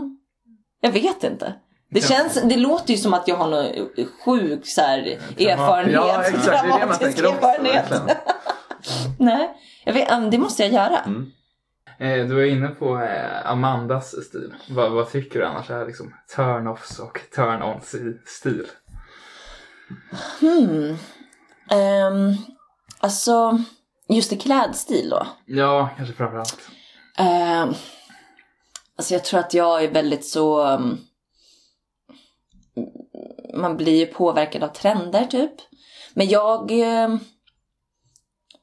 [0.81, 1.55] Jag vet inte.
[1.91, 3.89] Det, känns, det låter ju som att jag har någon
[4.25, 4.99] sjuk så här,
[5.39, 5.95] erfarenhet.
[5.95, 6.45] Ja, exakt.
[6.45, 8.01] Det är det man tänker också.
[9.19, 10.99] Nej, jag vet, um, det måste jag göra.
[10.99, 11.31] Mm.
[11.99, 14.55] Eh, Du är inne på eh, Amandas stil.
[14.69, 18.67] Vad, vad tycker du annars är liksom turn-offs och turn-ons i stil?
[20.41, 20.97] Hmm.
[21.71, 22.37] Ehm,
[23.01, 23.59] alltså,
[24.09, 25.27] just i klädstil då.
[25.45, 26.59] Ja, kanske framförallt.
[27.19, 27.75] Ehm,
[28.97, 30.67] alltså jag tror att jag är väldigt så...
[30.75, 30.99] um,
[33.55, 35.55] man blir ju påverkad av trender typ.
[36.15, 36.71] Men jag...
[36.71, 37.19] ehm,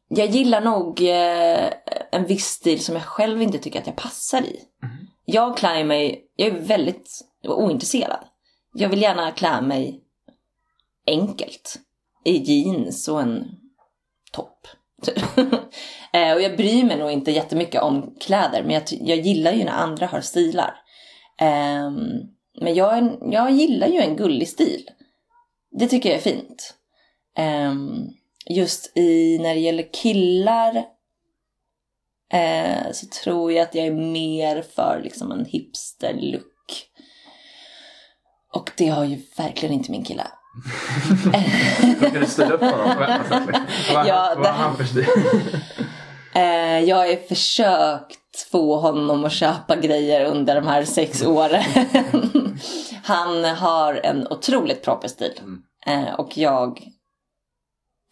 [0.10, 1.74] jag gillar nog eh,
[2.12, 4.60] en viss stil som jag själv inte tycker att jag passar i.
[5.26, 6.26] Jag klär mig...
[6.36, 8.26] Jag är väldigt ointresserad.
[8.74, 10.04] Jag vill gärna klä mig
[11.08, 11.80] enkelt.
[12.26, 13.46] I jeans och en
[14.32, 14.68] topp.
[15.02, 15.24] Typ.
[16.14, 18.64] Eh, och jag bryr mig nog inte jättemycket om kläder.
[18.64, 20.76] Men jag, jag gillar ju när andra har stilar.
[21.40, 21.98] Ehm,
[22.62, 24.90] men jag, jag gillar ju en gullig stil.
[25.72, 26.74] Det tycker jag är fint.
[27.38, 28.08] Ehm,
[28.50, 30.76] just i när det gäller killar
[32.34, 36.44] eh, så tror jag att jag är mer för liksom en hipster-look.
[38.54, 40.28] Och det har ju verkligen inte min kille.
[42.02, 42.96] Då kan du styra upp honom.
[43.94, 45.06] Vad, vad det- han för stil?
[46.34, 51.64] Eh, jag har försökt få honom att köpa grejer under de här sex åren.
[53.04, 55.42] Han har en otroligt proper stil.
[55.86, 56.82] Eh, och jag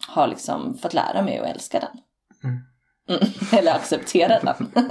[0.08, 1.98] har liksom fått lära mig att älska den.
[2.44, 3.32] Mm.
[3.52, 4.88] Eller acceptera den.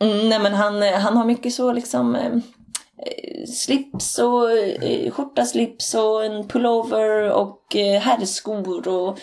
[0.00, 2.32] Mm, nej men han, han har mycket så liksom eh,
[3.06, 9.18] eh, slips och eh, skjorta, slips och en pullover och eh, herrskor och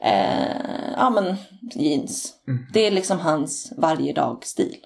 [0.00, 1.36] eh, ja men
[1.74, 2.34] jeans.
[2.72, 4.76] Det är liksom hans varje dag stil.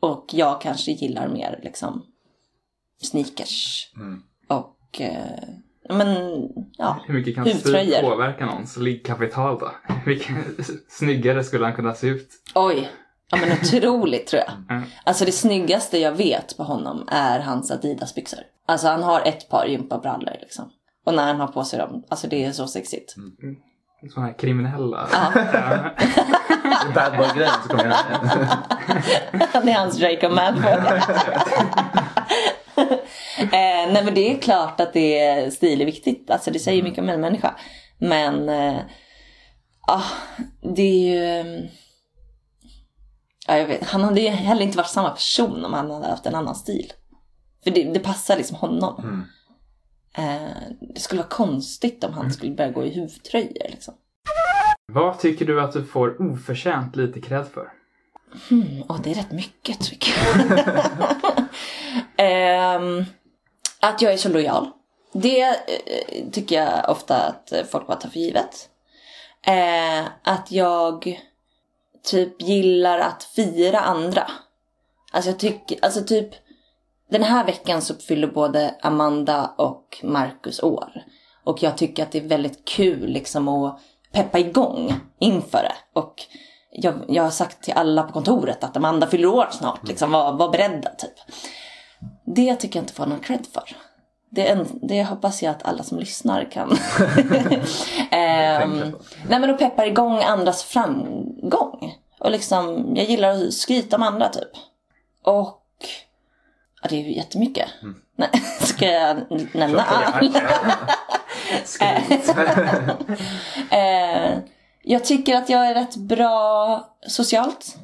[0.00, 2.02] Och jag kanske gillar mer liksom
[3.02, 4.22] sneakers Mm.
[4.48, 5.48] och eh,
[5.88, 6.08] men
[6.78, 8.00] ja, Hur mycket kan stil huvtröjor.
[8.10, 9.70] påverka någons liggkapital då?
[10.06, 10.36] Mycket
[10.88, 12.28] snyggare skulle han kunna se ut?
[12.54, 12.88] Oj,
[13.30, 14.76] ja men otroligt tror jag.
[14.76, 14.88] Mm.
[15.04, 18.40] Alltså det snyggaste jag vet på honom är hans Adidas-byxor.
[18.66, 20.70] Alltså han har ett par gympabrallor liksom.
[21.04, 23.14] Och när han har på sig dem, alltså det är så sexigt.
[24.10, 25.08] Sådana här kriminella.
[25.12, 25.32] Ja.
[26.94, 27.96] Bad boy-grejen så kommer jag
[29.64, 30.72] det är hans Draco Malfoy.
[33.38, 36.30] eh, nej men det är klart att det är stil är viktigt.
[36.30, 37.54] Alltså det säger mycket om en människa.
[37.98, 38.76] Men eh,
[39.88, 40.02] ah,
[40.74, 41.40] det är ju...
[41.40, 41.70] eh,
[43.48, 43.84] Ja, jag vet.
[43.88, 46.92] Han hade ju heller inte varit samma person om han hade haft en annan stil.
[47.64, 49.04] För det, det passar liksom honom.
[49.04, 49.24] Mm.
[50.16, 50.50] Eh,
[50.94, 53.94] det skulle vara konstigt om han skulle börja gå i huvtröjor liksom.
[54.92, 57.72] Vad tycker du att du får oförtjänt lite cred för?
[58.88, 60.58] Ja, det är rätt mycket tycker jag.
[62.16, 63.04] Ehm,
[63.80, 64.70] att jag är så lojal.
[65.12, 68.68] Det eh, tycker jag ofta att eh, folk bara tar för givet.
[69.46, 71.20] Eh, att jag
[72.04, 74.30] typ gillar att fira andra.
[75.12, 76.28] Alltså jag tycker, alltså typ
[77.10, 80.92] den här veckan så fyller både Amanda och Marcus år.
[81.44, 83.80] Och jag tycker att det är väldigt kul liksom att
[84.12, 86.00] peppa igång inför det.
[86.00, 86.22] Och
[86.72, 89.88] jag, jag har sagt till alla på kontoret att Amanda fyller år snart.
[89.88, 91.14] Liksom, var, var beredda typ.
[92.24, 93.76] Det tycker jag inte får någon cred för.
[94.30, 96.70] Det, en, det hoppas jag att alla som lyssnar kan.
[98.10, 98.96] Ehm,
[99.28, 101.94] nej men att peppar igång andras framgång.
[102.20, 104.50] Och liksom, jag gillar att skryta om andra typ.
[105.24, 105.65] Och
[106.86, 107.68] ja, det är ju jättemycket.
[108.16, 108.30] Nej,
[108.60, 109.16] ska jag
[109.52, 110.36] nämna allt?
[113.70, 114.38] Eh,
[114.82, 117.76] jag tycker att jag är rätt bra socialt.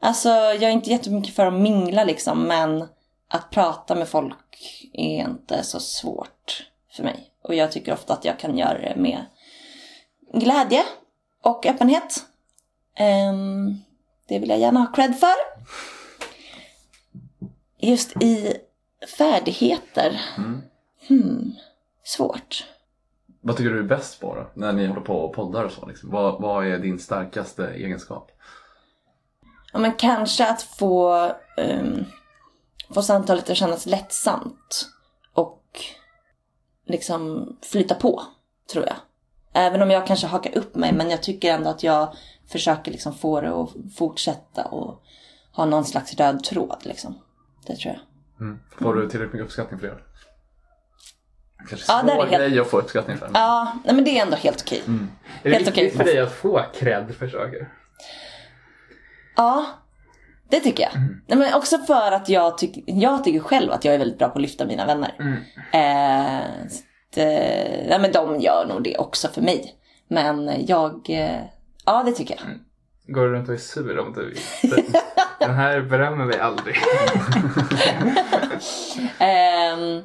[0.00, 2.88] Alltså jag är inte jättemycket för att mingla liksom men
[3.28, 7.30] att prata med folk är inte så svårt för mig.
[7.42, 9.24] Och jag tycker ofta att jag kan göra det med
[10.34, 10.82] glädje
[11.42, 12.22] och öppenhet.
[12.96, 13.78] Ehm,
[14.28, 15.34] det vill jag gärna ha cred för.
[17.82, 18.56] Just i
[19.18, 20.20] färdigheter.
[21.08, 21.52] Hmm,
[22.04, 22.66] svårt.
[23.40, 24.50] Vad tycker du är bäst på då?
[24.54, 25.86] När ni håller på och poddar och så.
[25.86, 26.10] Liksom.
[26.10, 28.30] Vad, vad är din starkaste egenskap?
[29.72, 31.26] Ja, men kanske att få,
[31.56, 32.04] um,
[32.94, 34.88] få samtalet att kännas lättsamt
[35.32, 35.64] och
[36.86, 38.22] liksom flyta på,
[38.72, 38.96] tror jag.
[39.52, 42.16] Även om jag kanske hakar upp mig, men jag tycker ändå att jag
[42.46, 45.02] försöker liksom få det att fortsätta och
[45.52, 47.18] ha någon slags röd tråd liksom.
[47.66, 48.00] Det tror jag.
[48.46, 48.60] Mm.
[48.78, 49.94] Får du tillräckligt mycket uppskattning för det?
[51.68, 53.30] Kanske Ja, det är svår helt- grej att få uppskattning för.
[53.34, 54.82] Ja, nej men det är ändå helt okej.
[54.86, 55.84] Är det Helt okej.
[55.84, 57.68] viktigt för dig att få cred för saker?
[59.36, 59.66] Ja,
[60.48, 60.92] det tycker jag.
[61.28, 64.28] Nej, men också för att jag, tyck, jag tycker själv att jag är väldigt bra
[64.28, 65.14] på att lyfta mina vänner.
[65.72, 66.78] Eh, så
[67.10, 69.74] att, eh, nej, men de gör nog det också för mig.
[70.08, 71.40] Men jag, eh,
[71.86, 72.44] ja det tycker jag.
[73.12, 74.34] Går du runt och är sur om du
[75.40, 76.76] Den här berömmer vi aldrig.
[79.18, 80.02] Ehm,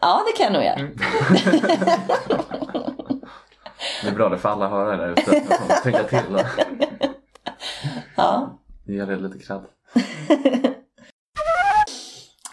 [0.00, 0.78] ja det kan jag nog göra.
[4.02, 5.40] Det är bra, det får alla höra där ute.
[5.82, 6.40] Tänka till och
[8.16, 8.58] Ja.
[8.84, 9.62] ge det lite cred.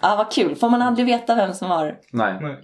[0.03, 0.55] Ja, vad kul.
[0.55, 1.95] Får man aldrig veta vem som har...
[2.11, 2.57] Nej, Nej.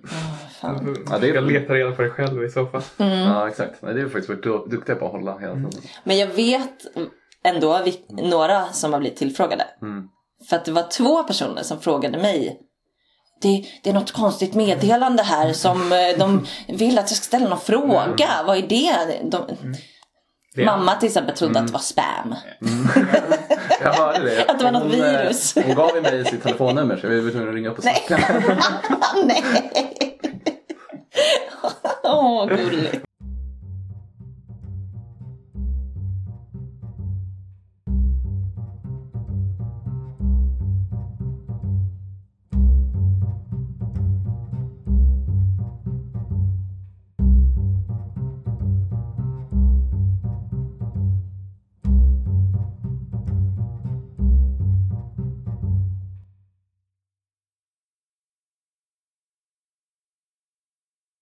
[0.62, 0.86] Fan.
[0.86, 2.82] Du Ja, det är- ska leta reda på dig själv i så fall.
[2.98, 3.82] ja exakt.
[3.82, 5.72] Nej, det är faktiskt varit du- duktiga på att hålla hela tiden.
[6.04, 6.72] Men jag vet
[7.44, 9.64] ändå några som har blivit tillfrågade.
[9.82, 10.04] Mm.
[10.50, 12.60] För att det var två personer som frågade mig.
[13.42, 17.50] Det, det är något konstigt meddelande här som eh, de vill att jag ska ställa
[17.50, 18.30] någon fråga.
[18.48, 18.96] Vad är det?
[19.32, 19.46] De,
[20.60, 22.36] Det Mamma till exempel trodde att det var spam.
[23.82, 24.46] Jag hörde det.
[24.46, 25.56] Att det var något Hon, eh, virus.
[25.56, 28.20] Hon gav ju mig sitt telefonnummer så jag var tvungen att ringa upp och snacka.
[29.26, 29.44] Nej!
[32.04, 33.09] Åh, gulligt.